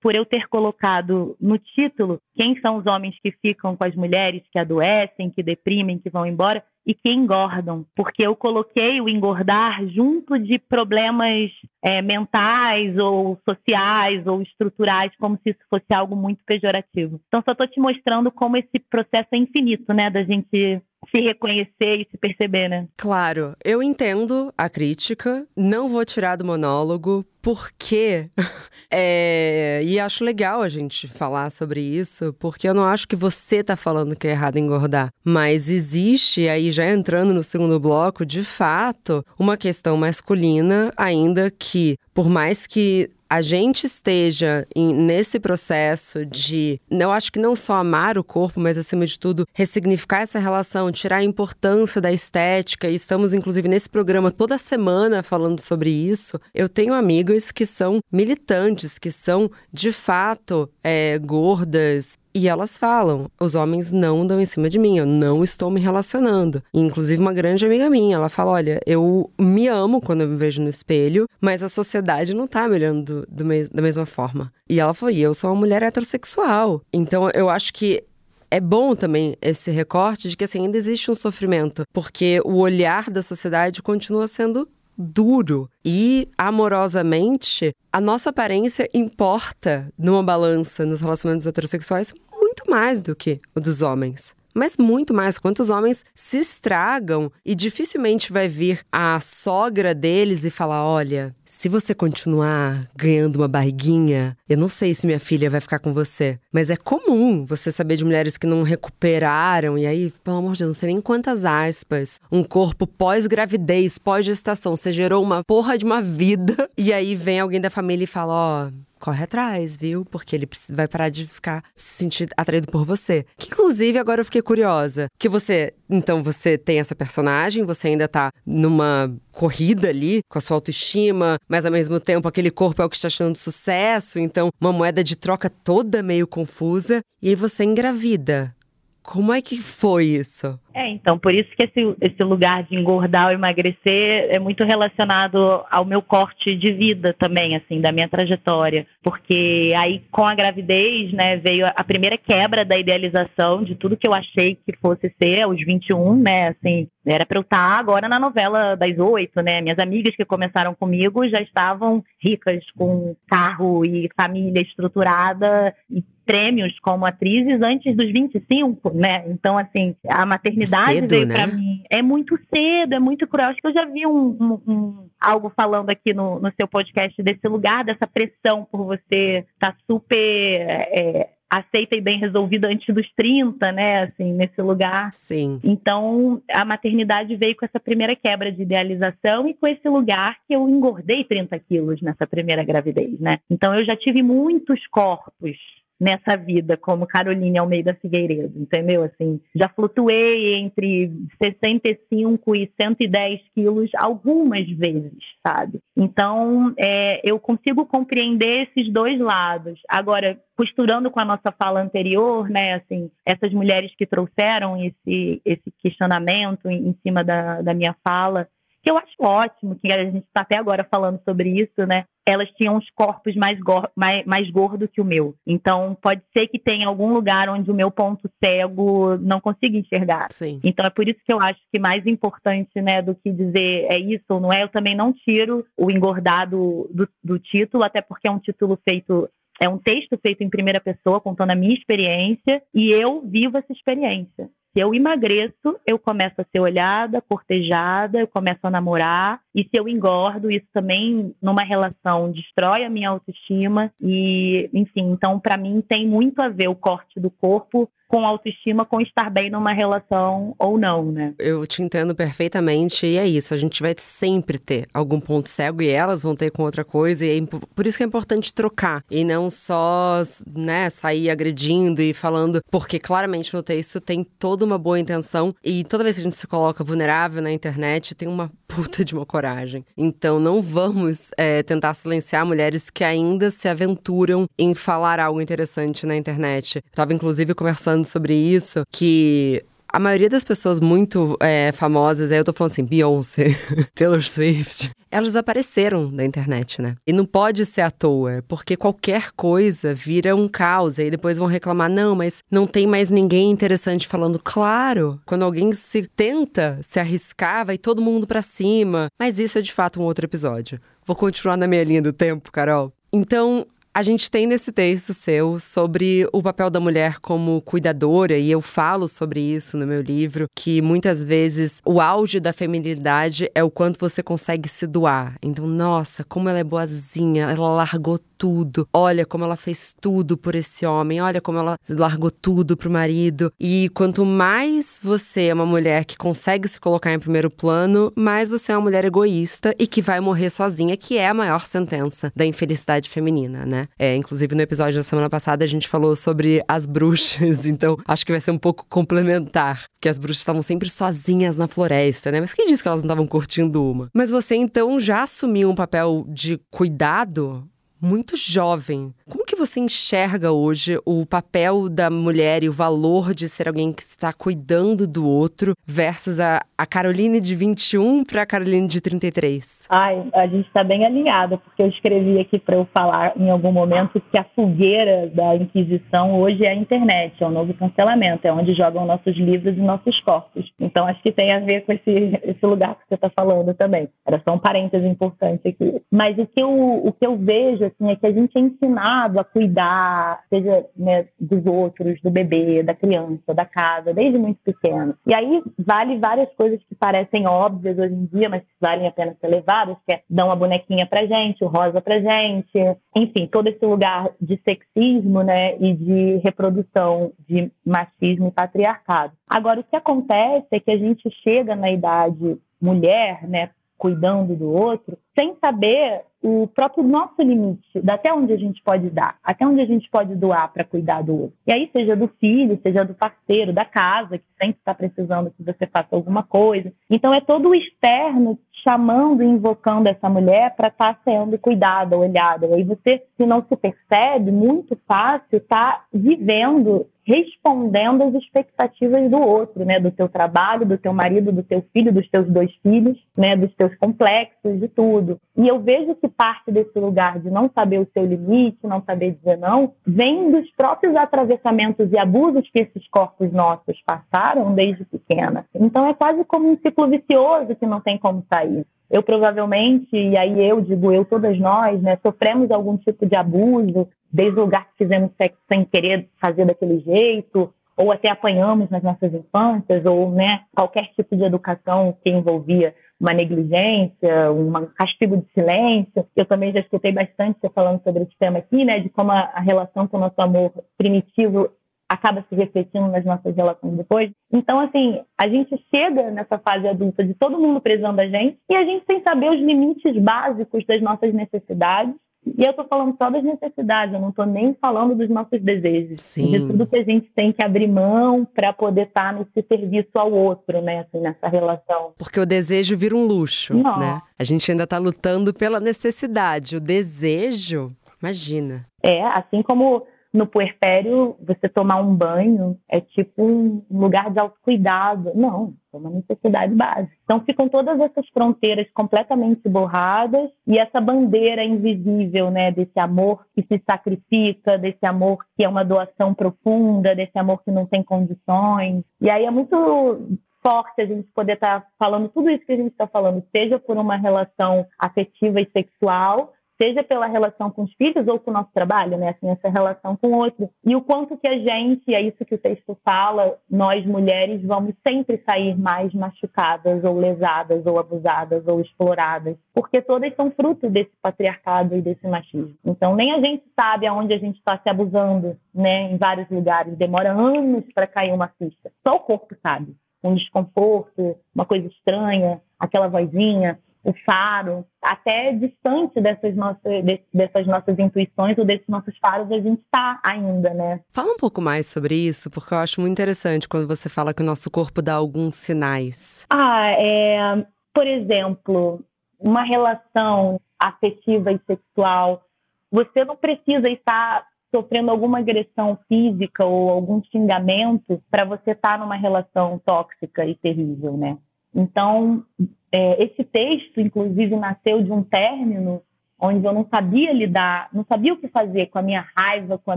[0.00, 4.42] por eu ter colocado no título quem são os homens que ficam com as mulheres
[4.52, 9.86] que adoecem, que deprimem, que vão embora e que engordam, porque eu coloquei o engordar
[9.88, 11.50] junto de problemas
[11.82, 17.20] é, mentais ou sociais ou estruturais, como se isso fosse algo muito pejorativo.
[17.28, 22.00] Então, só estou te mostrando como esse processo é infinito, né, da gente se reconhecer
[22.00, 22.86] e se perceber, né?
[22.96, 28.30] Claro, eu entendo a crítica, não vou tirar do monólogo, porque.
[28.90, 33.62] é, e acho legal a gente falar sobre isso, porque eu não acho que você
[33.62, 35.10] tá falando que é errado engordar.
[35.24, 41.96] Mas existe, aí já entrando no segundo bloco, de fato, uma questão masculina, ainda que,
[42.14, 47.76] por mais que a gente esteja em, nesse processo de, eu acho que não só
[47.76, 52.90] amar o corpo, mas acima de tudo, ressignificar essa relação, tirar a importância da estética,
[52.90, 56.38] e estamos inclusive nesse programa toda semana falando sobre isso.
[56.52, 63.30] Eu tenho amigas que são militantes, que são de fato é, gordas, e elas falam:
[63.40, 66.62] os homens não dão em cima de mim, eu não estou me relacionando.
[66.72, 70.62] Inclusive, uma grande amiga minha, ela fala: olha, eu me amo quando eu me vejo
[70.62, 74.52] no espelho, mas a sociedade não tá me olhando do, do me da mesma forma.
[74.68, 76.82] E ela falou: e eu sou uma mulher heterossexual.
[76.92, 78.02] Então, eu acho que
[78.50, 83.10] é bom também esse recorte de que assim, ainda existe um sofrimento, porque o olhar
[83.10, 85.68] da sociedade continua sendo duro.
[85.84, 92.12] E, amorosamente, a nossa aparência importa numa balança nos relacionamentos heterossexuais
[92.52, 95.38] muito mais do que o dos homens mas muito mais.
[95.38, 101.68] Quantos homens se estragam e dificilmente vai vir a sogra deles e falar: olha, se
[101.68, 106.38] você continuar ganhando uma barriguinha, eu não sei se minha filha vai ficar com você.
[106.52, 110.60] Mas é comum você saber de mulheres que não recuperaram, e aí, pelo amor de
[110.60, 112.20] Deus, não sei nem quantas aspas.
[112.30, 114.76] Um corpo pós-gravidez, pós-gestação.
[114.76, 118.32] Você gerou uma porra de uma vida, e aí vem alguém da família e fala:
[118.32, 118.68] ó.
[118.68, 120.04] Oh, corre atrás, viu?
[120.04, 123.26] Porque ele vai parar de ficar se sentir atraído por você.
[123.36, 125.08] Que inclusive agora eu fiquei curiosa.
[125.18, 130.40] Que você, então você tem essa personagem, você ainda tá numa corrida ali com a
[130.40, 134.50] sua autoestima, mas ao mesmo tempo aquele corpo é o que está achando sucesso, então
[134.60, 138.54] uma moeda de troca toda meio confusa e aí você engravida.
[139.02, 140.58] Como é que foi isso?
[140.74, 145.64] É, então, por isso que esse, esse lugar de engordar ou emagrecer é muito relacionado
[145.70, 148.86] ao meu corte de vida também, assim, da minha trajetória.
[149.02, 154.06] Porque aí, com a gravidez, né, veio a primeira quebra da idealização de tudo que
[154.06, 158.08] eu achei que fosse ser aos 21, né, assim, era para eu estar tá agora
[158.08, 159.60] na novela das oito, né?
[159.60, 166.78] Minhas amigas que começaram comigo já estavam ricas, com carro e família estruturada e prêmios
[166.80, 169.24] como atrizes antes dos 25, né?
[169.28, 171.34] Então, assim, a maternidade cedo, veio né?
[171.34, 171.82] para mim.
[171.90, 173.48] É muito cedo, é muito cruel.
[173.48, 177.22] Acho que eu já vi um, um, um algo falando aqui no, no, seu podcast
[177.22, 180.10] desse lugar, dessa pressão por você estar tá super.
[180.24, 184.04] É, aceita e bem resolvida antes dos 30, né?
[184.04, 185.12] Assim, nesse lugar.
[185.12, 185.60] Sim.
[185.62, 190.54] Então, a maternidade veio com essa primeira quebra de idealização e com esse lugar que
[190.54, 193.38] eu engordei 30 quilos nessa primeira gravidez, né?
[193.50, 195.58] Então, eu já tive muitos corpos
[196.02, 199.04] nessa vida, como Caroline Almeida Figueiredo, entendeu?
[199.04, 205.78] Assim, já flutuei entre 65 e 110 quilos algumas vezes, sabe?
[205.96, 209.78] Então, é, eu consigo compreender esses dois lados.
[209.88, 215.72] Agora, costurando com a nossa fala anterior, né, assim, essas mulheres que trouxeram esse, esse
[215.78, 218.48] questionamento em, em cima da, da minha fala,
[218.82, 222.04] que eu acho ótimo, que a gente está até agora falando sobre isso, né?
[222.26, 223.58] Elas tinham os corpos mais,
[223.96, 225.34] mais, mais gordos que o meu.
[225.46, 230.28] Então, pode ser que tenha algum lugar onde o meu ponto cego não consiga enxergar.
[230.30, 230.60] Sim.
[230.62, 233.98] Então, é por isso que eu acho que mais importante, né, do que dizer é
[233.98, 238.28] isso ou não é, eu também não tiro o engordado do, do título, até porque
[238.28, 239.28] é um título feito
[239.60, 243.72] é um texto feito em primeira pessoa, contando a minha experiência, e eu vivo essa
[243.72, 244.50] experiência.
[244.74, 249.40] Se eu emagreço, eu começo a ser olhada, cortejada, eu começo a namorar.
[249.54, 253.92] E se eu engordo, isso também, numa relação, destrói a minha autoestima.
[254.00, 258.84] E, enfim, então, para mim, tem muito a ver o corte do corpo com autoestima,
[258.84, 261.32] com estar bem numa relação ou não, né?
[261.38, 263.54] Eu te entendo perfeitamente e é isso.
[263.54, 267.24] A gente vai sempre ter algum ponto cego e elas vão ter com outra coisa.
[267.24, 267.42] E é
[267.74, 270.20] por isso que é importante trocar e não só,
[270.54, 275.82] né, sair agredindo e falando, porque claramente no texto tem toda uma boa intenção e
[275.82, 279.26] toda vez que a gente se coloca vulnerável na internet, tem uma puta de uma
[279.26, 279.84] coragem.
[279.96, 286.06] Então não vamos é, tentar silenciar mulheres que ainda se aventuram em falar algo interessante
[286.06, 286.76] na internet.
[286.76, 292.32] Eu tava inclusive conversando falando sobre isso, que a maioria das pessoas muito é, famosas,
[292.32, 293.54] aí eu tô falando assim, Beyoncé,
[293.94, 296.96] Taylor Swift, elas apareceram na internet, né?
[297.06, 300.96] E não pode ser à toa, porque qualquer coisa vira um caos.
[300.96, 304.40] E aí depois vão reclamar, não, mas não tem mais ninguém interessante falando.
[304.42, 309.08] Claro, quando alguém se tenta se arriscar, vai todo mundo para cima.
[309.20, 310.80] Mas isso é de fato um outro episódio.
[311.04, 312.90] Vou continuar na minha linha do tempo, Carol.
[313.12, 318.50] Então, a gente tem nesse texto seu sobre o papel da mulher como cuidadora, e
[318.50, 323.62] eu falo sobre isso no meu livro, que muitas vezes o auge da feminilidade é
[323.62, 325.36] o quanto você consegue se doar.
[325.42, 328.88] Então, nossa, como ela é boazinha, ela largou tudo.
[328.92, 331.20] Olha como ela fez tudo por esse homem.
[331.20, 333.52] Olha como ela largou tudo pro marido.
[333.60, 338.48] E quanto mais você é uma mulher que consegue se colocar em primeiro plano, mais
[338.48, 342.32] você é uma mulher egoísta e que vai morrer sozinha, que é a maior sentença
[342.34, 343.86] da infelicidade feminina, né?
[343.96, 348.26] É, inclusive no episódio da semana passada a gente falou sobre as bruxas, então acho
[348.26, 352.40] que vai ser um pouco complementar, que as bruxas estavam sempre sozinhas na floresta, né?
[352.40, 354.08] Mas quem disse que elas não estavam curtindo uma?
[354.12, 357.68] Mas você então já assumiu um papel de cuidado
[358.02, 359.14] muito jovem.
[359.52, 364.00] Que você enxerga hoje o papel da mulher e o valor de ser alguém que
[364.00, 369.88] está cuidando do outro versus a, a Caroline de 21 para a Caroline de 33?
[369.90, 373.70] Ai, a gente está bem alinhada, porque eu escrevi aqui para eu falar em algum
[373.70, 378.52] momento que a fogueira da Inquisição hoje é a internet, é o novo cancelamento, é
[378.54, 380.64] onde jogam nossos livros e nossos corpos.
[380.80, 384.08] Então acho que tem a ver com esse, esse lugar que você está falando também.
[384.26, 386.00] Era só um parêntese importante aqui.
[386.10, 389.41] Mas o que eu, o que eu vejo assim, é que a gente é ensinado
[389.42, 395.14] a cuidar, seja né, dos outros, do bebê, da criança, da casa, desde muito pequeno.
[395.26, 399.12] E aí vale várias coisas que parecem óbvias hoje em dia, mas que valem a
[399.12, 403.46] pena ser levadas, que é dar uma bonequinha pra gente, o rosa pra gente, enfim,
[403.46, 409.32] todo esse lugar de sexismo, né, e de reprodução de machismo e patriarcado.
[409.48, 413.70] Agora, o que acontece é que a gente chega na idade mulher, né,
[414.02, 419.36] cuidando do outro, sem saber o próprio nosso limite, até onde a gente pode dar,
[419.44, 421.56] até onde a gente pode doar para cuidar do outro.
[421.64, 425.62] E aí, seja do filho, seja do parceiro, da casa, que sempre está precisando que
[425.62, 426.92] você faça alguma coisa.
[427.08, 432.18] Então, é todo o externo chamando e invocando essa mulher para estar tá sendo cuidada,
[432.18, 432.66] olhada.
[432.66, 439.40] E aí você, se não se percebe, muito fácil, está vivendo respondendo às expectativas do
[439.40, 443.18] outro, né, do teu trabalho, do teu marido, do teu filho, dos teus dois filhos,
[443.36, 445.40] né, dos teus complexos, de tudo.
[445.56, 449.32] E eu vejo que parte desse lugar de não saber o seu limite, não saber
[449.32, 455.64] dizer não, vem dos próprios atravessamentos e abusos que esses corpos nossos passaram desde pequena.
[455.74, 458.84] Então é quase como um ciclo vicioso que não tem como sair.
[459.12, 464.08] Eu provavelmente, e aí eu digo eu, todas nós, né, sofremos algum tipo de abuso,
[464.32, 469.02] desde o lugar que fizemos sexo sem querer fazer daquele jeito, ou até apanhamos nas
[469.02, 475.46] nossas infâncias, ou né, qualquer tipo de educação que envolvia uma negligência, um castigo de
[475.52, 476.26] silêncio.
[476.34, 479.60] Eu também já escutei bastante você falando sobre esse tema aqui, né, de como a,
[479.60, 481.68] relação com o nosso amor primitivo
[482.12, 484.30] acaba se refletindo nas nossas relações depois.
[484.52, 488.74] Então, assim, a gente chega nessa fase adulta de todo mundo prezando a gente e
[488.74, 493.30] a gente sem saber os limites básicos das nossas necessidades e eu estou falando só
[493.30, 496.20] das necessidades, eu não estou nem falando dos nossos desejos.
[496.22, 496.50] Sim.
[496.50, 500.10] De tudo que a gente tem que abrir mão para poder estar tá nesse serviço
[500.16, 501.00] ao outro, né?
[501.00, 502.12] Assim, nessa relação.
[502.18, 503.96] Porque o desejo vira um luxo, não.
[503.96, 504.20] né?
[504.36, 506.76] A gente ainda está lutando pela necessidade.
[506.76, 508.86] O desejo, imagina.
[509.00, 515.32] É, assim como no puerpério, você tomar um banho é tipo um lugar de autocuidado.
[515.34, 517.12] Não, é uma necessidade básica.
[517.24, 523.62] Então ficam todas essas fronteiras completamente borradas e essa bandeira invisível, né, desse amor que
[523.62, 529.04] se sacrifica, desse amor que é uma doação profunda, desse amor que não tem condições.
[529.20, 532.76] E aí é muito forte a gente poder estar tá falando tudo isso que a
[532.76, 537.94] gente está falando, seja por uma relação afetiva e sexual, seja pela relação com os
[537.94, 539.28] filhos ou com o nosso trabalho, né?
[539.28, 540.68] Assim, essa relação com o outro.
[540.84, 544.92] E o quanto que a gente, é isso que o texto fala, nós mulheres vamos
[545.06, 551.12] sempre sair mais machucadas ou lesadas ou abusadas ou exploradas, porque todas são fruto desse
[551.22, 552.74] patriarcado e desse machismo.
[552.84, 556.10] Então, nem a gente sabe aonde a gente está se abusando, né?
[556.10, 556.98] Em vários lugares.
[556.98, 558.90] Demora anos para cair uma ficha.
[559.06, 559.94] Só o corpo sabe.
[560.24, 567.96] Um desconforto, uma coisa estranha, aquela vozinha o faro, até distante dessas nossas, dessas nossas
[567.98, 571.00] intuições ou desses nossos faros, a gente está ainda, né?
[571.12, 574.42] Fala um pouco mais sobre isso, porque eu acho muito interessante quando você fala que
[574.42, 576.44] o nosso corpo dá alguns sinais.
[576.50, 579.04] Ah, é, por exemplo,
[579.38, 582.42] uma relação afetiva e sexual,
[582.90, 588.98] você não precisa estar sofrendo alguma agressão física ou algum xingamento para você estar tá
[588.98, 591.38] numa relação tóxica e terrível, né?
[591.74, 592.44] Então,
[592.92, 596.02] é, esse texto, inclusive, nasceu de um término
[596.42, 599.92] onde eu não sabia lidar, não sabia o que fazer com a minha raiva, com
[599.92, 599.96] a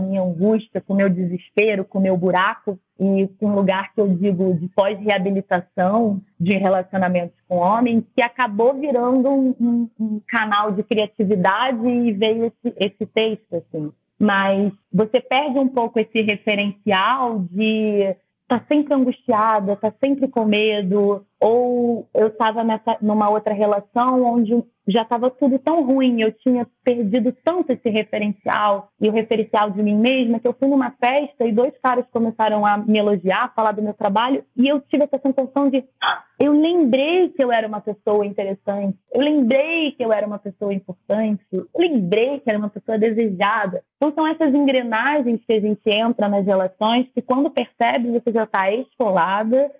[0.00, 4.00] minha angústia, com o meu desespero, com o meu buraco, e com um lugar que
[4.00, 10.70] eu digo de pós-reabilitação de relacionamentos com homens, que acabou virando um, um, um, canal
[10.70, 13.92] de criatividade e veio esse, esse texto, assim.
[14.18, 18.16] Mas você perde um pouco esse referencial de
[18.48, 22.62] tá sempre angustiada, tá sempre com medo, ou eu estava
[23.00, 28.88] numa outra relação onde já estava tudo tão ruim, eu tinha perdido tanto esse referencial
[29.00, 32.64] e o referencial de mim mesma que eu fui numa festa e dois caras começaram
[32.64, 36.52] a me elogiar, falar do meu trabalho e eu tive essa sensação de ah, eu
[36.52, 41.44] lembrei que eu era uma pessoa interessante, eu lembrei que eu era uma pessoa importante,
[41.52, 43.82] eu lembrei que era uma pessoa desejada.
[43.96, 48.44] Então são essas engrenagens que a gente entra nas relações que quando percebe você já
[48.44, 49.70] está esfolada,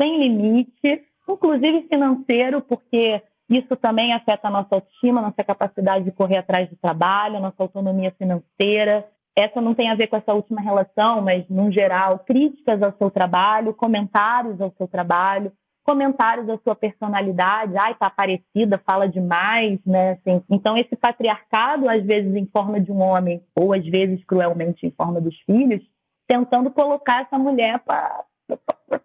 [0.00, 6.38] sem limite, inclusive financeiro, porque isso também afeta a nossa autoestima, nossa capacidade de correr
[6.38, 9.06] atrás do trabalho, nossa autonomia financeira.
[9.36, 13.10] Essa não tem a ver com essa última relação, mas, no geral, críticas ao seu
[13.10, 15.52] trabalho, comentários ao seu trabalho,
[15.84, 20.12] comentários da sua personalidade, ai, tá parecida, fala demais, né?
[20.12, 24.86] Assim, então, esse patriarcado, às vezes em forma de um homem, ou às vezes cruelmente
[24.86, 25.82] em forma dos filhos,
[26.26, 28.24] tentando colocar essa mulher para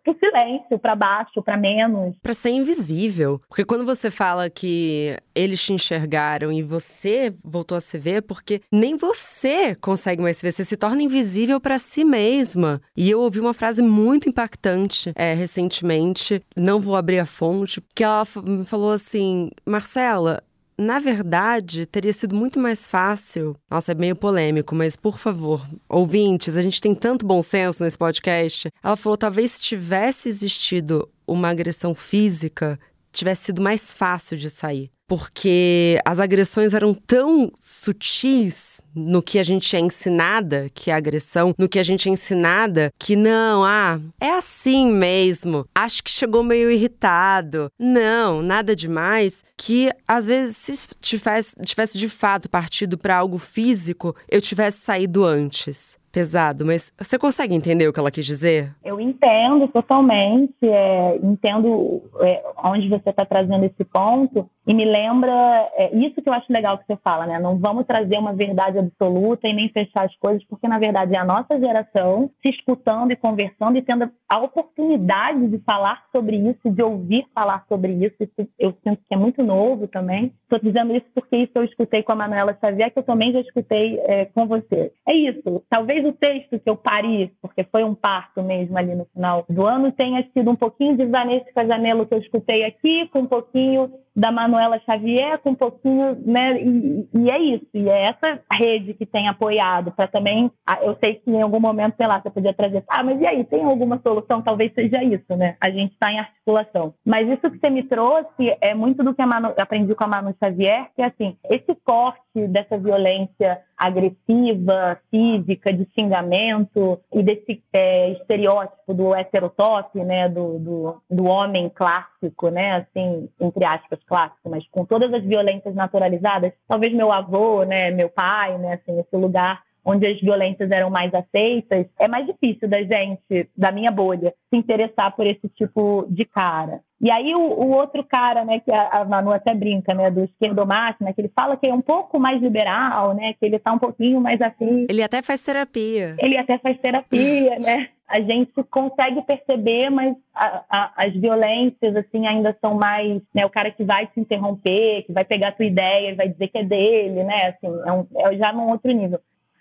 [0.03, 2.15] pro silêncio, para baixo, para menos.
[2.21, 3.41] Para ser invisível.
[3.47, 8.61] Porque quando você fala que eles te enxergaram e você voltou a se ver, porque
[8.71, 12.81] nem você consegue mais se ver, você se torna invisível para si mesma.
[12.95, 18.03] E eu ouvi uma frase muito impactante é, recentemente, não vou abrir a fonte, que
[18.03, 18.25] ela
[18.65, 20.41] falou assim: Marcela,
[20.77, 23.55] na verdade, teria sido muito mais fácil.
[23.69, 27.97] Nossa, é meio polêmico, mas por favor, ouvintes, a gente tem tanto bom senso nesse
[27.97, 28.69] podcast.
[28.83, 32.79] Ela falou: talvez se tivesse existido uma agressão física,
[33.11, 39.43] tivesse sido mais fácil de sair porque as agressões eram tão sutis no que a
[39.43, 43.99] gente é ensinada, que é agressão, no que a gente é ensinada, que não, ah,
[44.19, 45.65] é assim mesmo.
[45.73, 47.71] Acho que chegou meio irritado.
[47.79, 49.43] Não, nada demais.
[49.55, 55.23] Que às vezes, se tivesse, tivesse de fato partido para algo físico, eu tivesse saído
[55.23, 58.73] antes pesado, mas você consegue entender o que ela quis dizer?
[58.83, 65.31] Eu entendo totalmente, é, entendo é, onde você está trazendo esse ponto e me lembra
[65.75, 67.39] é, isso que eu acho legal que você fala, né?
[67.39, 71.19] Não vamos trazer uma verdade absoluta e nem fechar as coisas, porque na verdade é
[71.19, 76.69] a nossa geração se escutando e conversando e tendo a oportunidade de falar sobre isso,
[76.69, 78.15] de ouvir falar sobre isso.
[78.19, 80.33] isso eu sinto que é muito novo também.
[80.43, 83.39] Estou dizendo isso porque isso eu escutei com a Manuela Xavier, que eu também já
[83.39, 84.91] escutei é, com você.
[85.07, 85.63] É isso.
[85.69, 89.65] Talvez o texto que eu pari, porque foi um parto mesmo ali no final do
[89.65, 93.91] ano, tenha sido um pouquinho de Vanessa Casanello que eu escutei aqui, com um pouquinho
[94.17, 96.59] da Manuela Xavier, com um pouquinho, né?
[96.59, 100.51] E, e, é isso, e é essa rede que tem apoiado para também.
[100.81, 103.43] Eu sei que em algum momento, sei lá, você podia trazer, ah, mas e aí,
[103.43, 104.41] tem alguma solução?
[104.41, 105.55] Talvez seja isso, né?
[105.59, 106.93] A gente está em articulação.
[107.05, 110.35] Mas isso que você me trouxe é muito do que Manu, aprendi com a Manu
[110.41, 118.11] Xavier, que é assim, esse corte dessa violência agressiva, física, de xingamento e desse é,
[118.13, 124.67] estereótipo do heterotop, né, do, do, do homem clássico, né, assim, entre aspas, clássico, mas
[124.69, 129.61] com todas as violências naturalizadas, talvez meu avô, né, meu pai, né, assim, esse lugar
[129.87, 134.59] onde as violências eram mais aceitas, é mais difícil da gente, da minha bolha, se
[134.59, 136.81] interessar por esse tipo de cara.
[136.99, 140.25] E aí o, o outro cara, né, que a, a Manu até brinca, né, do
[140.25, 143.79] esquerdomáquina, que ele fala que é um pouco mais liberal, né, que ele tá um
[143.79, 144.87] pouquinho mais afim.
[144.89, 146.17] Ele até faz terapia.
[146.19, 147.87] Ele até faz terapia, né?
[148.09, 153.49] A gente consegue perceber, mas a, a, as violências, assim, ainda são mais, né, o
[153.49, 156.57] cara que vai te interromper, que vai pegar a tua ideia e vai dizer que
[156.57, 159.19] é dele, né, assim, é, um, é já num outro nível.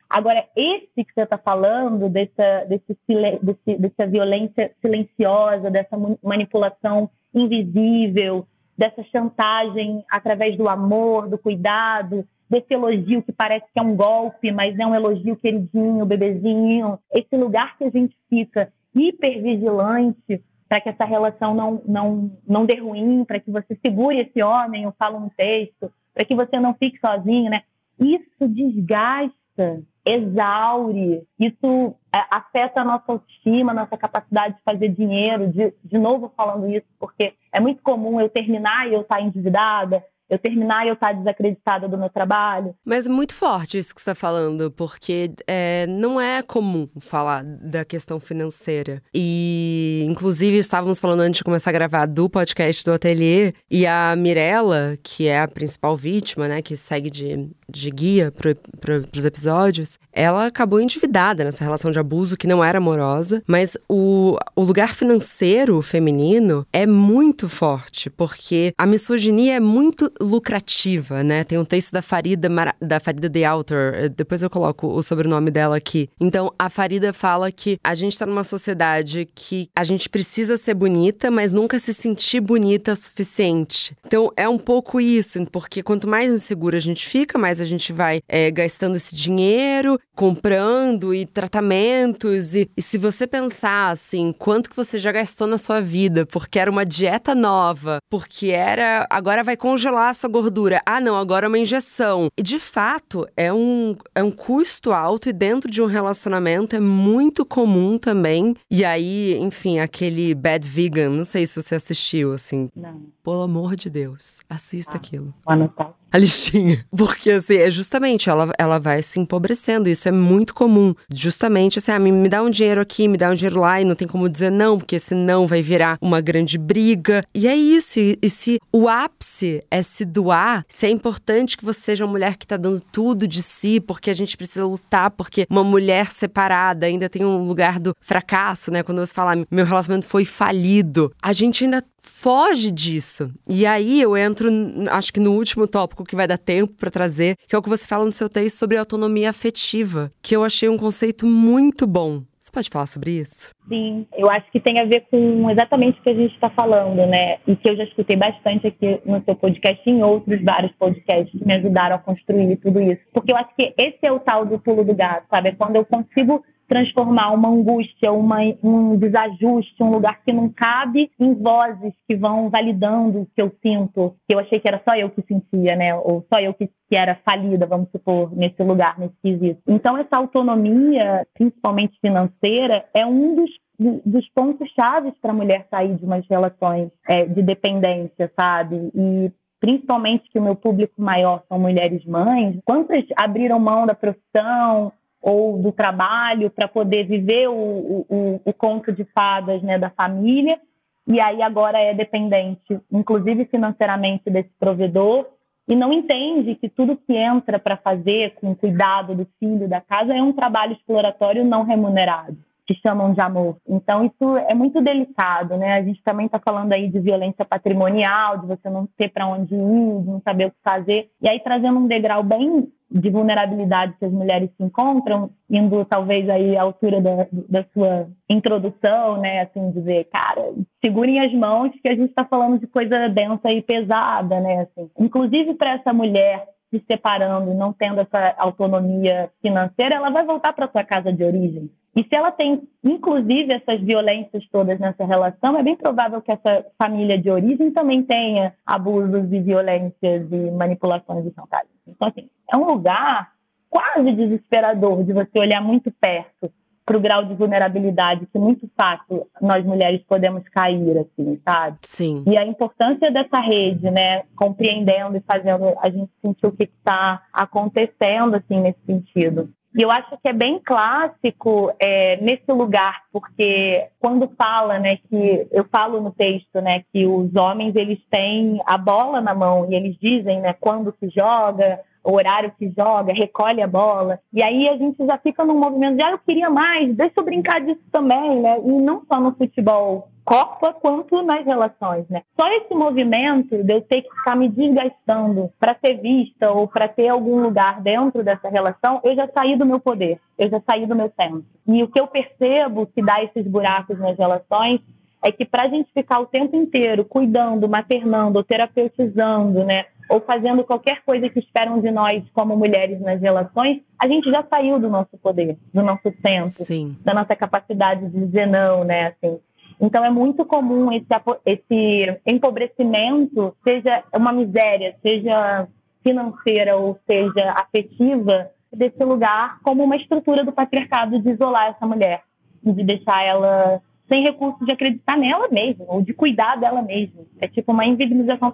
[0.09, 2.97] Agora, esse que você está falando, dessa, desse,
[3.43, 8.47] desse, dessa violência silenciosa, dessa manipulação invisível,
[8.79, 14.53] dessa chantagem através do amor, do cuidado, desse elogio que parece que é um golpe,
[14.53, 16.99] mas é um elogio queridinho, bebezinho.
[17.13, 22.79] Esse lugar que a gente fica hipervigilante para que essa relação não, não, não dê
[22.79, 26.75] ruim, para que você segure esse homem ou fala um texto, para que você não
[26.75, 27.63] fique sozinho, né?
[27.99, 35.75] Isso desgasta exaure, isso é, afeta a nossa autoestima, nossa capacidade de fazer dinheiro, de,
[35.85, 40.39] de novo falando isso, porque é muito comum eu terminar e eu estar endividada, eu
[40.39, 42.75] terminar e eu estar tá desacreditada do meu trabalho.
[42.85, 47.85] Mas muito forte isso que você está falando, porque é, não é comum falar da
[47.85, 49.03] questão financeira.
[49.15, 54.15] E, inclusive, estávamos falando antes de começar a gravar do podcast do Ateliê, e a
[54.17, 59.25] Mirella, que é a principal vítima, né, que segue de, de guia para pro, os
[59.25, 64.63] episódios, ela acabou endividada nessa relação de abuso que não era amorosa, mas o, o
[64.63, 71.45] lugar financeiro feminino é muito forte, porque a misoginia é muito lucrativa, né?
[71.45, 72.49] Tem um texto da Farida,
[72.81, 76.09] da Farida The Author, eh, depois eu coloco o sobrenome dela aqui.
[76.21, 80.75] Então, a Farida fala que a gente tá numa sociedade que a gente precisa ser
[80.75, 83.97] bonita, mas nunca se sentir bonita o suficiente.
[84.07, 87.93] Então, é um pouco isso, porque quanto mais insegura a gente fica, mais a gente
[87.93, 92.55] vai é, gastando esse dinheiro, comprando e tratamentos.
[92.55, 96.59] E, e se você pensar assim, quanto que você já gastou na sua vida, porque
[96.59, 99.07] era uma dieta nova, porque era.
[99.11, 100.81] Agora vai congelar a sua gordura.
[100.85, 102.29] Ah, não, agora é uma injeção.
[102.37, 106.81] E de fato, é um, é um custo alto e dentro de um relacionamento é
[106.81, 108.55] muito comum também.
[108.71, 112.69] E aí, enfim, aquele Bad Vegan, não sei se você assistiu, assim.
[112.75, 113.16] Não.
[113.27, 115.35] Pelo amor de Deus, assista ah, aquilo.
[115.45, 116.85] Anotar a listinha.
[116.97, 119.89] Porque, assim, é justamente, ela, ela vai se empobrecendo.
[119.89, 120.95] Isso é muito comum.
[121.13, 123.85] Justamente, assim, ah, me, me dá um dinheiro aqui, me dá um dinheiro lá, e
[123.85, 127.25] não tem como dizer não, porque senão vai virar uma grande briga.
[127.35, 127.99] E é isso.
[127.99, 132.13] E, e se o ápice é se doar, se é importante que você seja uma
[132.13, 136.11] mulher que tá dando tudo de si, porque a gente precisa lutar, porque uma mulher
[136.11, 138.83] separada ainda tem um lugar do fracasso, né?
[138.83, 143.31] Quando você fala, meu relacionamento foi falido, a gente ainda foge disso.
[143.49, 144.49] E aí eu entro,
[144.91, 147.69] acho que no último tópico que vai dar tempo para trazer, que é o que
[147.69, 152.23] você fala no seu texto sobre autonomia afetiva, que eu achei um conceito muito bom.
[152.47, 153.51] Você pode falar sobre isso?
[153.69, 157.05] Sim, eu acho que tem a ver com exatamente o que a gente está falando,
[157.05, 157.39] né?
[157.45, 161.37] E que eu já escutei bastante aqui no seu podcast e em outros vários podcasts
[161.37, 163.03] que me ajudaram a construir tudo isso.
[163.13, 165.49] Porque eu acho que esse é o tal do pulo do gato, sabe?
[165.49, 171.11] É quando eu consigo transformar uma angústia, uma, um desajuste, um lugar que não cabe,
[171.19, 174.97] em vozes que vão validando o que eu sinto, que eu achei que era só
[174.97, 175.95] eu que sentia, né?
[175.95, 179.61] Ou só eu que, que era falida, vamos supor, nesse lugar, nesse quesito.
[179.67, 185.97] Então, essa autonomia, principalmente financeira, é um dos dos pontos chaves para a mulher sair
[185.97, 188.91] de umas relações é, de dependência, sabe?
[188.95, 194.93] E principalmente que o meu público maior são mulheres mães, quantas abriram mão da profissão,
[195.21, 200.61] ou do trabalho para poder viver o, o, o, conto de fadas né, da família,
[201.07, 205.27] e aí agora é dependente, inclusive financeiramente, desse provedor,
[205.69, 210.15] e não entende que tudo que entra para fazer com cuidado do filho, da casa,
[210.15, 213.57] é um trabalho exploratório não remunerado que chamam de amor.
[213.69, 215.75] Então, isso é muito delicado, né?
[215.75, 219.55] A gente também está falando aí de violência patrimonial, de você não ter para onde
[219.55, 221.09] ir, de não saber o que fazer.
[221.23, 226.29] E aí, trazendo um degrau bem de vulnerabilidade que as mulheres se encontram, indo talvez
[226.29, 229.43] aí à altura da, da sua introdução, né?
[229.43, 230.53] Assim, dizer, cara,
[230.85, 234.63] segurem as mãos que a gente está falando de coisa densa e pesada, né?
[234.63, 240.53] Assim, inclusive para essa mulher se separando, não tendo essa autonomia financeira, ela vai voltar
[240.53, 241.71] para sua casa de origem.
[241.97, 246.67] E se ela tem, inclusive, essas violências todas nessa relação, é bem provável que essa
[246.79, 251.73] família de origem também tenha abusos e violências e manipulações e chantagens.
[251.89, 253.33] Então, assim, é um lugar
[253.71, 256.53] quase desesperador de você olhar muito perto
[256.85, 261.79] para o grau de vulnerabilidade que muito fácil nós mulheres podemos cair, assim, sabe?
[261.83, 262.23] Sim.
[262.27, 267.23] E a importância dessa rede, né, compreendendo e fazendo a gente sentir o que está
[267.33, 269.51] acontecendo, assim, nesse sentido.
[269.77, 275.47] E eu acho que é bem clássico é, nesse lugar, porque quando fala, né, que
[275.53, 279.75] eu falo no texto, né, que os homens eles têm a bola na mão e
[279.75, 284.21] eles dizem, né, quando se joga, o horário que joga, recolhe a bola.
[284.33, 287.25] E aí a gente já fica num movimento de, ah, eu queria mais, deixa eu
[287.25, 288.59] brincar disso também, né?
[288.65, 292.23] E não só no futebol Copa quanto nas relações, né?
[292.39, 296.89] Só esse movimento de eu ter que ficar me desgastando para ser vista ou para
[296.89, 300.85] ter algum lugar dentro dessa relação, eu já saí do meu poder, eu já saí
[300.85, 301.45] do meu centro.
[301.69, 304.81] E o que eu percebo que dá esses buracos nas relações
[305.23, 309.85] é que para a gente ficar o tempo inteiro cuidando, maternando terapeutizando, né?
[310.09, 314.45] Ou fazendo qualquer coisa que esperam de nós como mulheres nas relações, a gente já
[314.49, 316.97] saiu do nosso poder, do nosso centro, Sim.
[317.05, 319.09] da nossa capacidade de dizer não, né?
[319.09, 319.39] Assim,
[319.81, 321.07] então é muito comum esse,
[321.45, 325.67] esse empobrecimento, seja uma miséria, seja
[326.03, 332.23] financeira ou seja afetiva, desse lugar como uma estrutura do patriarcado de isolar essa mulher,
[332.63, 337.23] de deixar ela sem recurso de acreditar nela mesma, ou de cuidar dela mesma.
[337.41, 338.53] É tipo uma inviabilização,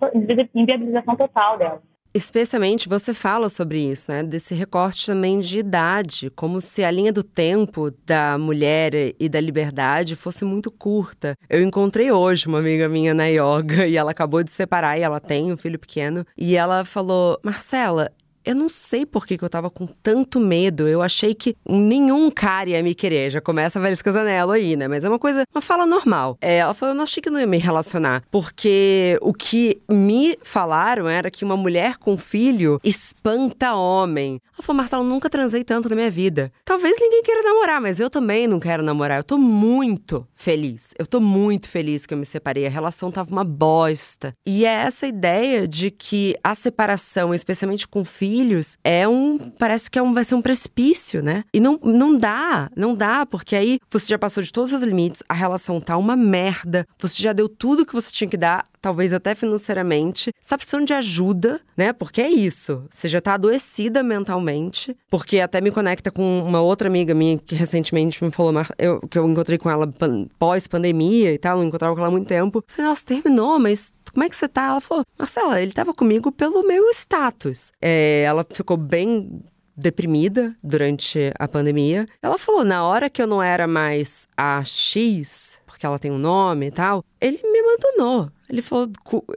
[0.54, 1.82] inviabilização total dela.
[2.14, 4.22] Especialmente você fala sobre isso, né?
[4.22, 9.40] Desse recorte também de idade, como se a linha do tempo da mulher e da
[9.40, 11.34] liberdade fosse muito curta.
[11.48, 15.20] Eu encontrei hoje uma amiga minha na yoga e ela acabou de separar e ela
[15.20, 16.22] tem um filho pequeno.
[16.36, 18.12] E ela falou: Marcela,
[18.44, 20.88] eu não sei por que, que eu tava com tanto medo.
[20.88, 23.30] Eu achei que nenhum cara ia me querer.
[23.30, 24.88] Já começa a Valesca Zanello aí, né?
[24.88, 26.36] Mas é uma coisa, uma fala normal.
[26.40, 28.22] É, ela falou, eu não achei que não ia me relacionar.
[28.30, 34.40] Porque o que me falaram era que uma mulher com filho espanta homem.
[34.54, 36.52] Ela falou, Marcelo, nunca transei tanto na minha vida.
[36.64, 39.18] Talvez ninguém queira namorar, mas eu também não quero namorar.
[39.18, 40.94] Eu tô muito feliz.
[40.98, 42.66] Eu tô muito feliz que eu me separei.
[42.66, 44.34] A relação tava uma bosta.
[44.46, 49.38] E é essa ideia de que a separação, especialmente com filho, filhos é um.
[49.58, 51.44] Parece que é um, vai ser um precipício, né?
[51.52, 55.22] E não, não dá, não dá, porque aí você já passou de todos os limites,
[55.28, 59.12] a relação tá uma merda, você já deu tudo que você tinha que dar, talvez
[59.12, 61.92] até financeiramente, está precisando de ajuda, né?
[61.92, 62.84] Porque é isso.
[62.90, 67.54] Você já tá adoecida mentalmente, porque até me conecta com uma outra amiga minha que
[67.54, 69.88] recentemente me falou eu, que eu encontrei com ela
[70.38, 72.64] pós-pandemia e tal, não encontrava com ela há muito tempo.
[72.66, 74.64] falei, nossa, terminou, mas como é que você tá?
[74.64, 77.72] Ela falou, Marcela, ele tava comigo pelo meu status.
[77.80, 79.42] É, ela ficou bem
[79.76, 82.06] deprimida durante a pandemia.
[82.20, 86.18] Ela falou, na hora que eu não era mais a X, porque ela tem um
[86.18, 88.30] nome e tal, ele me abandonou.
[88.48, 88.90] Ele falou: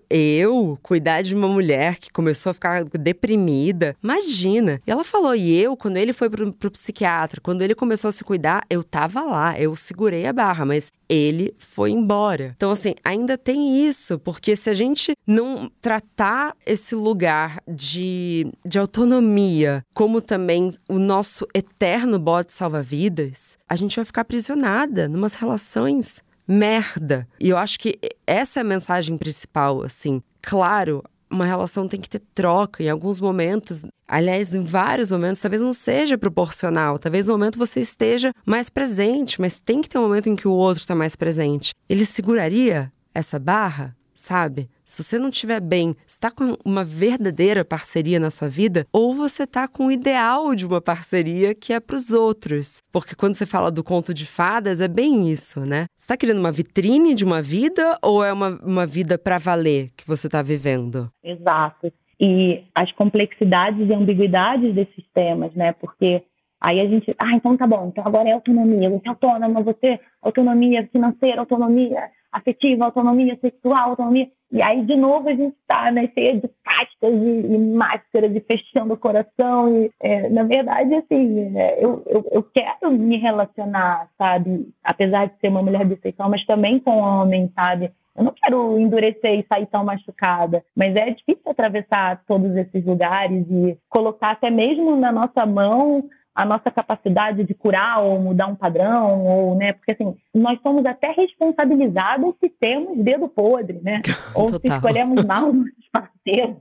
[0.10, 3.95] eu cuidar de uma mulher que começou a ficar deprimida.
[4.03, 4.82] Imagina.
[4.86, 8.12] E ela falou: e eu, quando ele foi pro, pro psiquiatra, quando ele começou a
[8.12, 12.53] se cuidar, eu tava lá, eu segurei a barra, mas ele foi embora.
[12.56, 18.80] Então, assim, ainda tem isso, porque se a gente não tratar esse lugar de, de
[18.80, 26.22] autonomia como também o nosso eterno bote salva-vidas, a gente vai ficar aprisionada numas relações
[26.47, 27.27] merda.
[27.39, 30.21] E eu acho que essa é a mensagem principal, assim.
[30.41, 33.83] Claro, uma relação tem que ter troca em alguns momentos.
[34.07, 36.99] Aliás, em vários momentos, talvez não seja proporcional.
[36.99, 40.47] Talvez no momento você esteja mais presente, mas tem que ter um momento em que
[40.47, 41.71] o outro está mais presente.
[41.89, 43.95] Ele seguraria essa barra?
[44.15, 44.69] sabe?
[44.86, 49.43] Se você não estiver bem, está com uma verdadeira parceria na sua vida, ou você
[49.43, 52.83] está com o ideal de uma parceria que é para os outros.
[52.91, 55.88] Porque quando você fala do conto de fadas, é bem isso, né?
[55.97, 59.89] Você está querendo uma vitrine de uma vida ou é uma, uma vida para valer
[59.97, 61.09] que você está vivendo?
[61.23, 61.91] Exato.
[62.21, 65.73] E as complexidades e ambiguidades desses temas, né?
[65.73, 66.23] Porque
[66.61, 69.99] Aí a gente, ah, então tá bom, então agora é autonomia, você é autônoma, você,
[70.21, 74.27] autonomia financeira, autonomia afetiva, autonomia sexual, autonomia.
[74.51, 78.39] E aí, de novo, a gente está né, cheia de cascas e, e máscaras e
[78.41, 79.69] fechando o coração.
[79.69, 84.67] E, é, na verdade, assim, é, eu, eu, eu, quero me relacionar, sabe?
[84.83, 87.91] Apesar de ser uma mulher bissexual, mas também com homem, sabe?
[88.15, 93.45] Eu não quero endurecer e sair tão machucada, mas é difícil atravessar todos esses lugares
[93.49, 96.03] e colocar até mesmo na nossa mão
[96.36, 100.86] a nossa capacidade de curar ou mudar um padrão, ou, né, porque assim, nós somos
[100.86, 104.01] até responsabilizados se temos dedo podre, né?
[104.36, 106.57] ou se escolhemos mal os parceiros.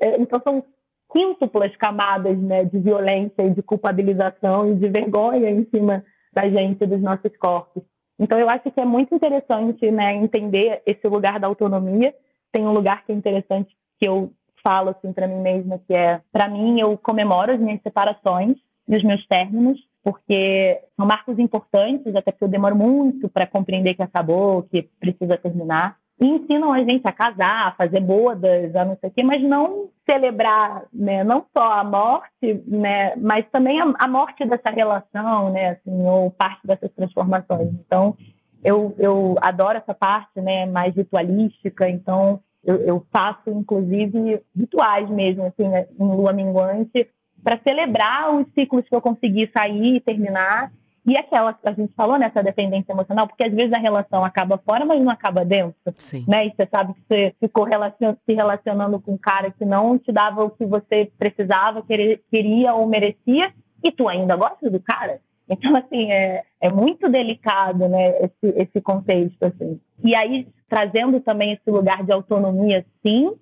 [0.00, 0.64] É, então são
[1.12, 6.86] quíntuplas camadas né, de violência e de culpabilização e de vergonha em cima da gente,
[6.86, 7.82] dos nossos corpos.
[8.18, 12.14] Então eu acho que é muito interessante né, entender esse lugar da autonomia.
[12.50, 14.32] Tem um lugar que é interessante que eu
[14.66, 18.56] falo assim para mim mesma que é, para mim eu comemoro as minhas separações
[18.88, 23.94] e os meus términos, porque são marcos importantes, até porque eu demoro muito para compreender
[23.94, 25.96] que acabou, que precisa terminar.
[26.18, 29.42] E ensinam a gente a casar, a fazer bodas, a não sei o quê, mas
[29.42, 35.50] não celebrar, né, não só a morte, né, mas também a, a morte dessa relação,
[35.50, 37.68] né, assim, ou parte dessas transformações.
[37.84, 38.16] Então,
[38.64, 45.44] eu, eu adoro essa parte, né, mais ritualística, então eu, eu faço, inclusive, rituais mesmo,
[45.44, 47.08] assim, né, em lua minguante,
[47.46, 50.72] para celebrar os ciclos que eu consegui sair e terminar.
[51.06, 54.58] E aquela que a gente falou nessa dependência emocional, porque às vezes a relação acaba
[54.58, 55.76] fora, mas não acaba dentro.
[55.96, 56.24] Sim.
[56.26, 56.48] Né?
[56.48, 60.10] E você sabe que você ficou relacion se relacionando com um cara que não te
[60.10, 61.84] dava o que você precisava,
[62.28, 65.20] queria ou merecia, e tu ainda gosta do cara.
[65.48, 69.80] Então, assim, é, é muito delicado, né, esse, esse contexto, assim.
[70.02, 73.32] E aí, trazendo também esse lugar de autonomia, sim,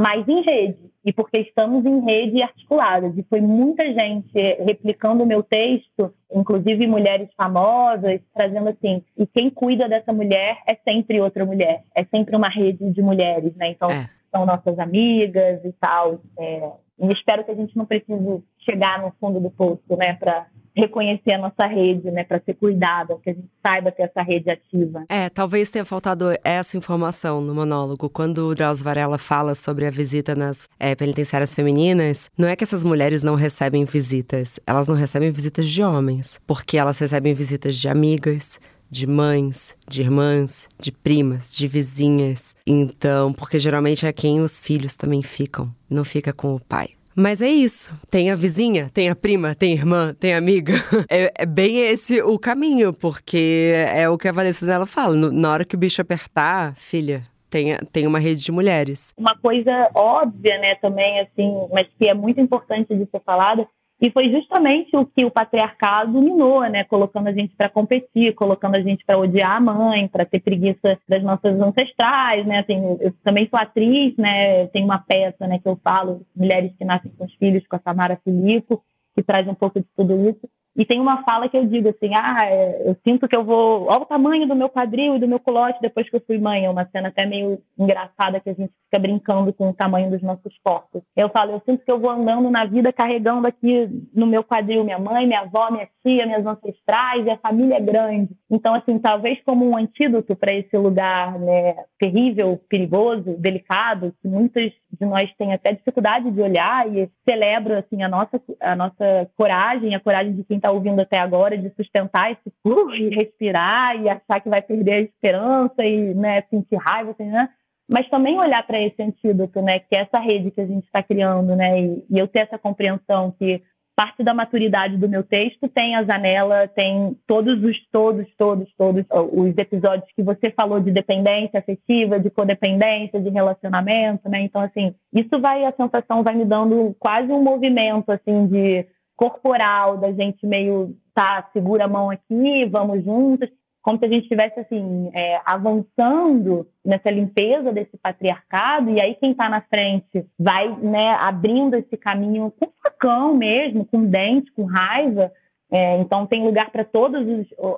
[0.00, 3.16] mas em rede e porque estamos em rede articuladas.
[3.18, 4.32] E foi muita gente
[4.64, 10.74] replicando o meu texto, inclusive mulheres famosas, trazendo assim: e quem cuida dessa mulher é
[10.88, 13.68] sempre outra mulher, é sempre uma rede de mulheres, né?
[13.68, 14.08] Então, é.
[14.30, 16.18] são nossas amigas e tal.
[16.38, 20.46] É, e espero que a gente não precise chegar no fundo do poço, né, para
[20.76, 24.50] reconhecer a nossa rede, né, para ser cuidada, que a gente saiba ter essa rede
[24.50, 25.04] ativa.
[25.08, 28.08] É, talvez tenha faltado essa informação no monólogo.
[28.08, 32.64] Quando o Drauzio Varela fala sobre a visita nas é, penitenciárias femininas, não é que
[32.64, 37.76] essas mulheres não recebem visitas, elas não recebem visitas de homens, porque elas recebem visitas
[37.76, 38.60] de amigas,
[38.90, 42.54] de mães, de irmãs, de primas, de vizinhas.
[42.66, 46.90] Então, porque geralmente é quem os filhos também ficam, não fica com o pai.
[47.20, 47.94] Mas é isso.
[48.10, 50.72] Tem a vizinha, tem a prima, tem a irmã, tem a amiga.
[51.12, 55.16] É, é bem esse o caminho, porque é o que a Vanessa dela fala.
[55.16, 59.12] Na hora que o bicho apertar, filha, tem, tem uma rede de mulheres.
[59.16, 63.66] Uma coisa óbvia, né, também, assim, mas que é muito importante de ser falada,
[64.00, 66.84] e foi justamente o que o patriarcado minou, né?
[66.84, 70.98] Colocando a gente para competir, colocando a gente para odiar a mãe, para ter preguiça
[71.06, 72.60] das nossas ancestrais, né?
[72.60, 74.66] Assim, eu também sou atriz, né?
[74.68, 77.80] Tem uma peça, né, que eu falo, Mulheres que Nascem com os Filhos, com a
[77.80, 78.82] Samara Filippo,
[79.14, 80.48] que traz um pouco de tudo isso.
[80.80, 83.84] E tem uma fala que eu digo assim: ah, é, eu sinto que eu vou.
[83.84, 86.64] Olha o tamanho do meu quadril e do meu culote depois que eu fui mãe.
[86.64, 90.22] É uma cena até meio engraçada que a gente fica brincando com o tamanho dos
[90.22, 91.02] nossos corpos.
[91.14, 94.82] Eu falo: eu sinto que eu vou andando na vida carregando aqui no meu quadril
[94.82, 98.30] minha mãe, minha avó, minha tia, minhas ancestrais, e a família é grande.
[98.50, 104.72] Então, assim, talvez como um antídoto para esse lugar né, terrível, perigoso, delicado, que muitos
[104.90, 109.94] de nós têm até dificuldade de olhar e celebro assim, a, nossa, a nossa coragem,
[109.94, 114.08] a coragem de quem está ouvindo até agora de sustentar esse uh, e respirar e
[114.08, 117.48] achar que vai perder a esperança e né, sentir raiva, assim, né?
[117.92, 121.02] mas também olhar para esse antídoto, né, que é essa rede que a gente está
[121.02, 123.60] criando, né, e, e, eu ter essa compreensão que
[124.00, 129.04] parte da maturidade do meu texto tem a Zanella, tem todos os, todos, todos, todos
[129.30, 134.94] os episódios que você falou de dependência afetiva, de codependência, de relacionamento, né, então assim,
[135.12, 140.46] isso vai, a sensação vai me dando quase um movimento, assim, de corporal, da gente
[140.46, 143.50] meio, tá, segura a mão aqui, vamos juntos,
[143.82, 149.32] como se a gente estivesse assim é, avançando nessa limpeza desse patriarcado e aí quem
[149.32, 155.32] está na frente vai né, abrindo esse caminho com facão mesmo, com dente, com raiva,
[155.72, 157.24] é, então tem lugar para todas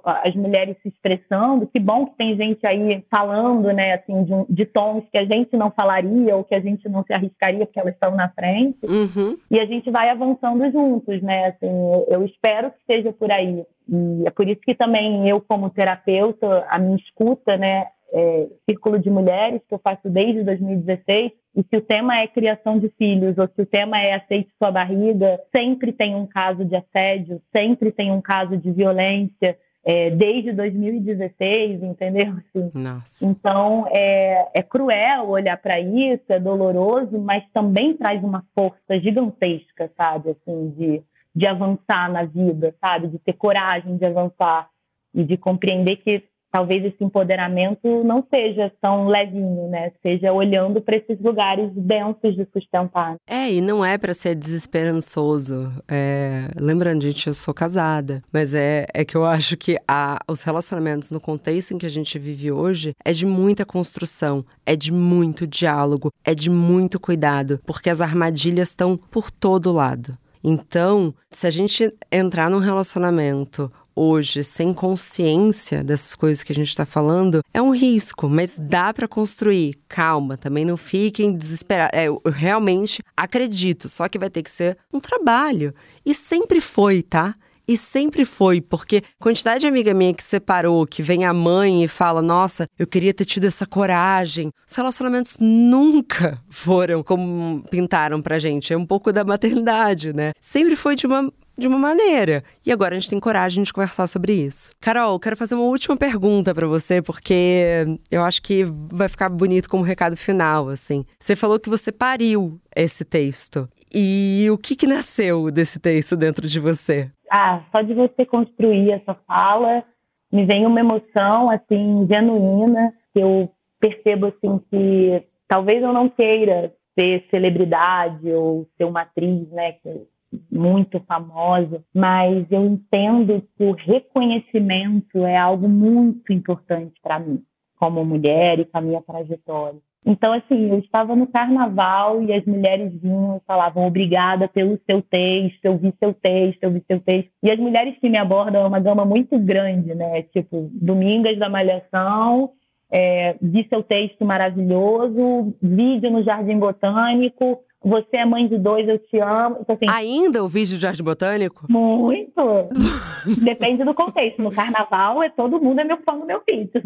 [0.05, 1.67] as mulheres se expressando.
[1.67, 5.55] Que bom que tem gente aí falando, né, assim, de, de, tons que a gente
[5.57, 8.79] não falaria ou que a gente não se arriscaria porque elas estão na frente.
[8.83, 9.37] Uhum.
[9.51, 11.49] E a gente vai avançando juntos, né?
[11.49, 13.63] Assim, eu, eu espero que seja por aí.
[13.89, 18.99] E é por isso que também eu, como terapeuta, a minha escuta, né, é, Círculo
[18.99, 23.37] de Mulheres, que eu faço desde 2016, e se o tema é criação de filhos
[23.37, 27.91] ou se o tema é aceite sua barriga, sempre tem um caso de assédio, sempre
[27.93, 32.35] tem um caso de violência, é, desde 2016, entendeu?
[32.39, 33.27] Assim, Nossa.
[33.27, 39.91] Então é, é cruel olhar para isso, é doloroso, mas também traz uma força gigantesca,
[39.97, 40.31] sabe?
[40.31, 41.03] Assim, de,
[41.35, 43.09] de avançar na vida, sabe?
[43.09, 44.69] De ter coragem de avançar
[45.15, 49.91] e de compreender que talvez esse empoderamento não seja tão levinho, né?
[50.03, 53.17] Seja olhando para esses lugares densos de sustentar.
[53.27, 55.73] É, e não é para ser desesperançoso.
[55.89, 56.49] É...
[56.61, 61.11] Lembrando, gente, eu sou casada, mas é, é que eu acho que a, os relacionamentos
[61.11, 65.47] no contexto em que a gente vive hoje é de muita construção, é de muito
[65.47, 70.19] diálogo, é de muito cuidado, porque as armadilhas estão por todo lado.
[70.43, 76.69] Então, se a gente entrar num relacionamento hoje sem consciência dessas coisas que a gente
[76.69, 79.79] está falando, é um risco, mas dá para construir.
[79.89, 81.99] Calma, também não fiquem desesperados.
[81.99, 85.75] É, eu realmente acredito, só que vai ter que ser um trabalho.
[86.05, 87.35] E sempre foi, tá?
[87.67, 91.89] E sempre foi, porque quantidade de amiga minha que separou, que vem a mãe e
[91.89, 94.51] fala: Nossa, eu queria ter tido essa coragem.
[94.67, 98.73] Os relacionamentos nunca foram como pintaram pra gente.
[98.73, 100.33] É um pouco da maternidade, né?
[100.41, 102.43] Sempre foi de uma de uma maneira.
[102.65, 104.73] E agora a gente tem coragem de conversar sobre isso.
[104.81, 109.69] Carol, quero fazer uma última pergunta para você, porque eu acho que vai ficar bonito
[109.69, 111.05] como recado final, assim.
[111.21, 113.69] Você falou que você pariu esse texto.
[113.95, 117.11] E o que que nasceu desse texto dentro de você?
[117.31, 119.85] Ah, só de você construir essa fala,
[120.33, 126.73] me vem uma emoção, assim, genuína, que eu percebo, assim, que talvez eu não queira
[126.99, 130.07] ser celebridade ou ser uma atriz, né, que
[130.51, 137.43] muito famosa, mas eu entendo que o reconhecimento é algo muito importante para mim,
[137.77, 139.79] como mulher e com a minha trajetória.
[140.05, 145.01] Então, assim, eu estava no carnaval e as mulheres vinham e falavam obrigada pelo seu
[145.01, 147.31] texto, eu vi seu texto, eu vi seu texto.
[147.43, 150.23] E as mulheres que me abordam é uma gama muito grande, né?
[150.23, 152.51] Tipo, Domingas da Malhação,
[152.91, 158.99] é, vi seu texto maravilhoso, vídeo no Jardim Botânico, você é mãe de dois, eu
[158.99, 159.59] te amo.
[159.61, 161.67] Então, assim, Ainda o vídeo de Jardim Botânico?
[161.69, 162.69] Muito.
[163.43, 164.43] Depende do contexto.
[164.43, 166.83] No carnaval, é todo mundo é meu fã do meu vídeo.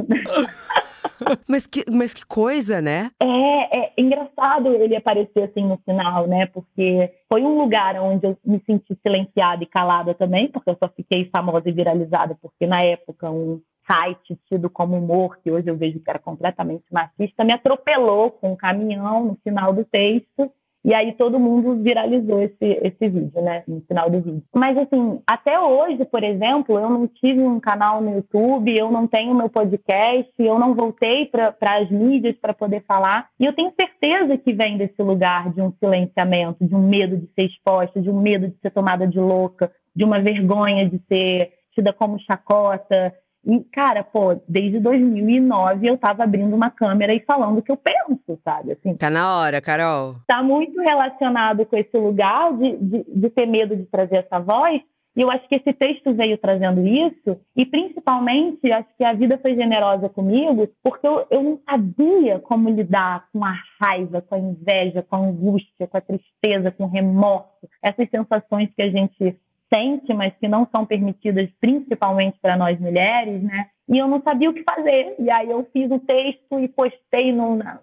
[1.47, 3.11] mas, que, mas que coisa, né?
[3.20, 6.47] É, é engraçado ele aparecer assim no final, né?
[6.47, 10.90] Porque foi um lugar onde eu me senti silenciada e calada também, porque eu só
[10.94, 15.76] fiquei famosa e viralizada, porque na época um site tido como humor, que hoje eu
[15.76, 20.51] vejo que era completamente machista, me atropelou com um caminhão no final do texto
[20.87, 23.64] e aí todo mundo viralizou esse, esse vídeo, né?
[23.66, 24.43] No final do vídeo.
[24.55, 29.09] Mas assim, até hoje, por exemplo, eu não tive um canal no YouTube, eu não
[29.09, 33.28] tenho meu podcast, eu não voltei para as mídias para poder falar.
[33.41, 37.26] E eu tenho certeza que vem desse lugar de um silenciamento, de um medo de
[37.34, 41.51] ser exposta, de um medo de ser tomada de louca, de uma vergonha de ser
[41.74, 43.12] tida como chacota,
[43.47, 47.76] e, cara, pô, desde 2009 eu tava abrindo uma câmera e falando o que eu
[47.76, 48.72] penso, sabe?
[48.72, 50.16] Assim, tá na hora, Carol.
[50.26, 54.82] Tá muito relacionado com esse lugar de, de, de ter medo de trazer essa voz.
[55.16, 59.38] E eu acho que esse texto veio trazendo isso, e principalmente acho que a vida
[59.38, 64.38] foi generosa comigo, porque eu, eu não sabia como lidar com a raiva, com a
[64.38, 67.47] inveja, com a angústia, com a tristeza, com o remorso,
[67.82, 69.38] essas sensações que a gente
[69.73, 73.67] sente, mas que não são permitidas principalmente para nós mulheres, né?
[73.89, 75.14] E eu não sabia o que fazer.
[75.19, 77.81] E aí eu fiz o texto e postei na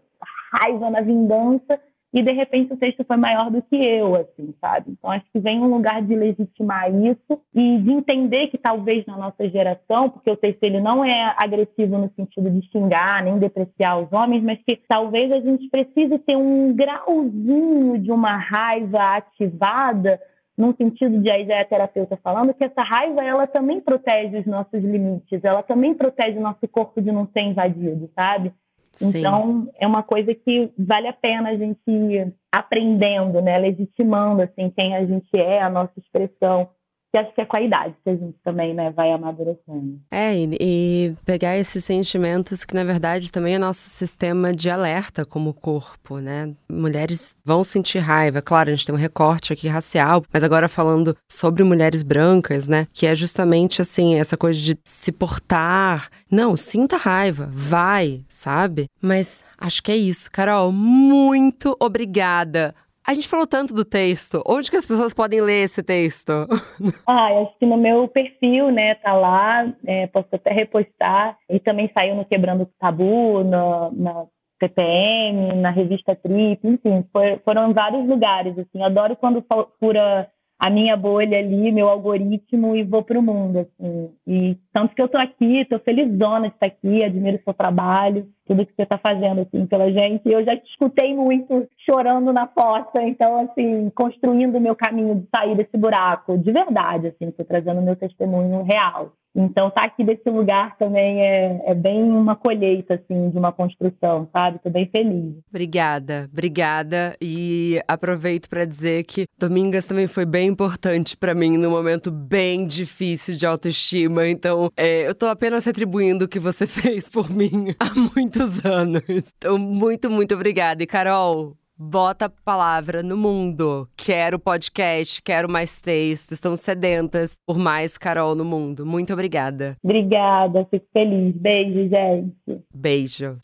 [0.54, 1.80] raiva, na vingança,
[2.14, 4.92] e de repente o texto foi maior do que eu, assim, sabe?
[4.92, 9.18] Então acho que vem um lugar de legitimar isso e de entender que talvez na
[9.18, 13.98] nossa geração, porque o texto ele não é agressivo no sentido de xingar nem depreciar
[13.98, 20.22] os homens, mas que talvez a gente precise ter um grauzinho de uma raiva ativada
[20.58, 24.46] num sentido de aí já é terapeuta falando, que essa raiva ela também protege os
[24.46, 28.54] nossos limites, ela também protege o nosso corpo de não ser invadido, sabe?
[28.96, 29.20] Sim.
[29.20, 33.58] Então, é uma coisa que vale a pena a gente ir aprendendo, né?
[33.58, 36.70] Legitimando, assim, quem a gente é, a nossa expressão
[37.14, 40.02] que acho que é com a idade que a gente também né, vai amadurecendo.
[40.10, 45.24] É, e, e, pegar esses sentimentos que, na verdade, também é nosso sistema de alerta
[45.24, 46.52] como corpo, né?
[46.68, 48.42] Mulheres vão sentir raiva.
[48.42, 52.88] Claro, a gente tem um recorte aqui racial, mas agora falando sobre mulheres brancas, né?
[52.92, 56.10] Que é justamente assim, essa coisa de se portar.
[56.32, 58.88] Não, sinta raiva, vai, sabe?
[59.00, 60.32] Mas acho que é isso.
[60.32, 62.74] Carol, muito obrigada
[63.06, 64.42] a gente falou tanto do texto.
[64.46, 66.32] Onde que as pessoas podem ler esse texto?
[67.06, 69.72] Ah, acho que no meu perfil, né, tá lá.
[69.86, 71.38] É, posso até repostar.
[71.50, 74.26] E também saiu no Quebrando o Tabu, no, na
[74.60, 78.58] TPM, na revista Trip, enfim, foi, foram vários lugares.
[78.58, 79.44] Assim, adoro quando
[79.80, 84.10] fura a minha bolha ali, meu algoritmo e vou para o mundo, assim.
[84.26, 88.30] E tanto que eu tô aqui, estou felizona de estar aqui, admiro o seu trabalho,
[88.46, 90.22] tudo que você está fazendo, assim, pela gente.
[90.26, 95.28] Eu já te escutei muito chorando na fossa, então, assim, construindo o meu caminho de
[95.36, 99.14] sair desse buraco, de verdade, assim, estou trazendo meu testemunho real.
[99.36, 104.30] Então, tá aqui desse lugar também é, é bem uma colheita, assim, de uma construção,
[104.32, 104.58] sabe?
[104.58, 105.34] Estou bem feliz.
[105.50, 107.16] Obrigada, obrigada.
[107.20, 112.68] E aproveito para dizer que Domingas também foi bem importante para mim num momento bem
[112.68, 114.28] difícil de autoestima.
[114.28, 118.00] Então, é, eu estou apenas retribuindo o que você fez por mim há
[118.34, 119.34] muitos anos.
[119.38, 120.84] Então, muito, muito obrigada.
[120.84, 123.90] E, Carol, Bota a palavra no mundo.
[123.98, 126.32] Quero podcast, quero mais texto.
[126.32, 128.86] Estamos sedentas por mais Carol no mundo.
[128.86, 129.76] Muito obrigada.
[129.84, 131.36] Obrigada, fico feliz.
[131.36, 132.64] Beijo, gente.
[132.74, 133.40] Beijo.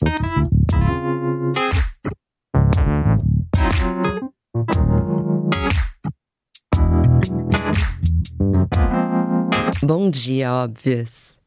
[9.82, 11.39] Bom dia, óbvias.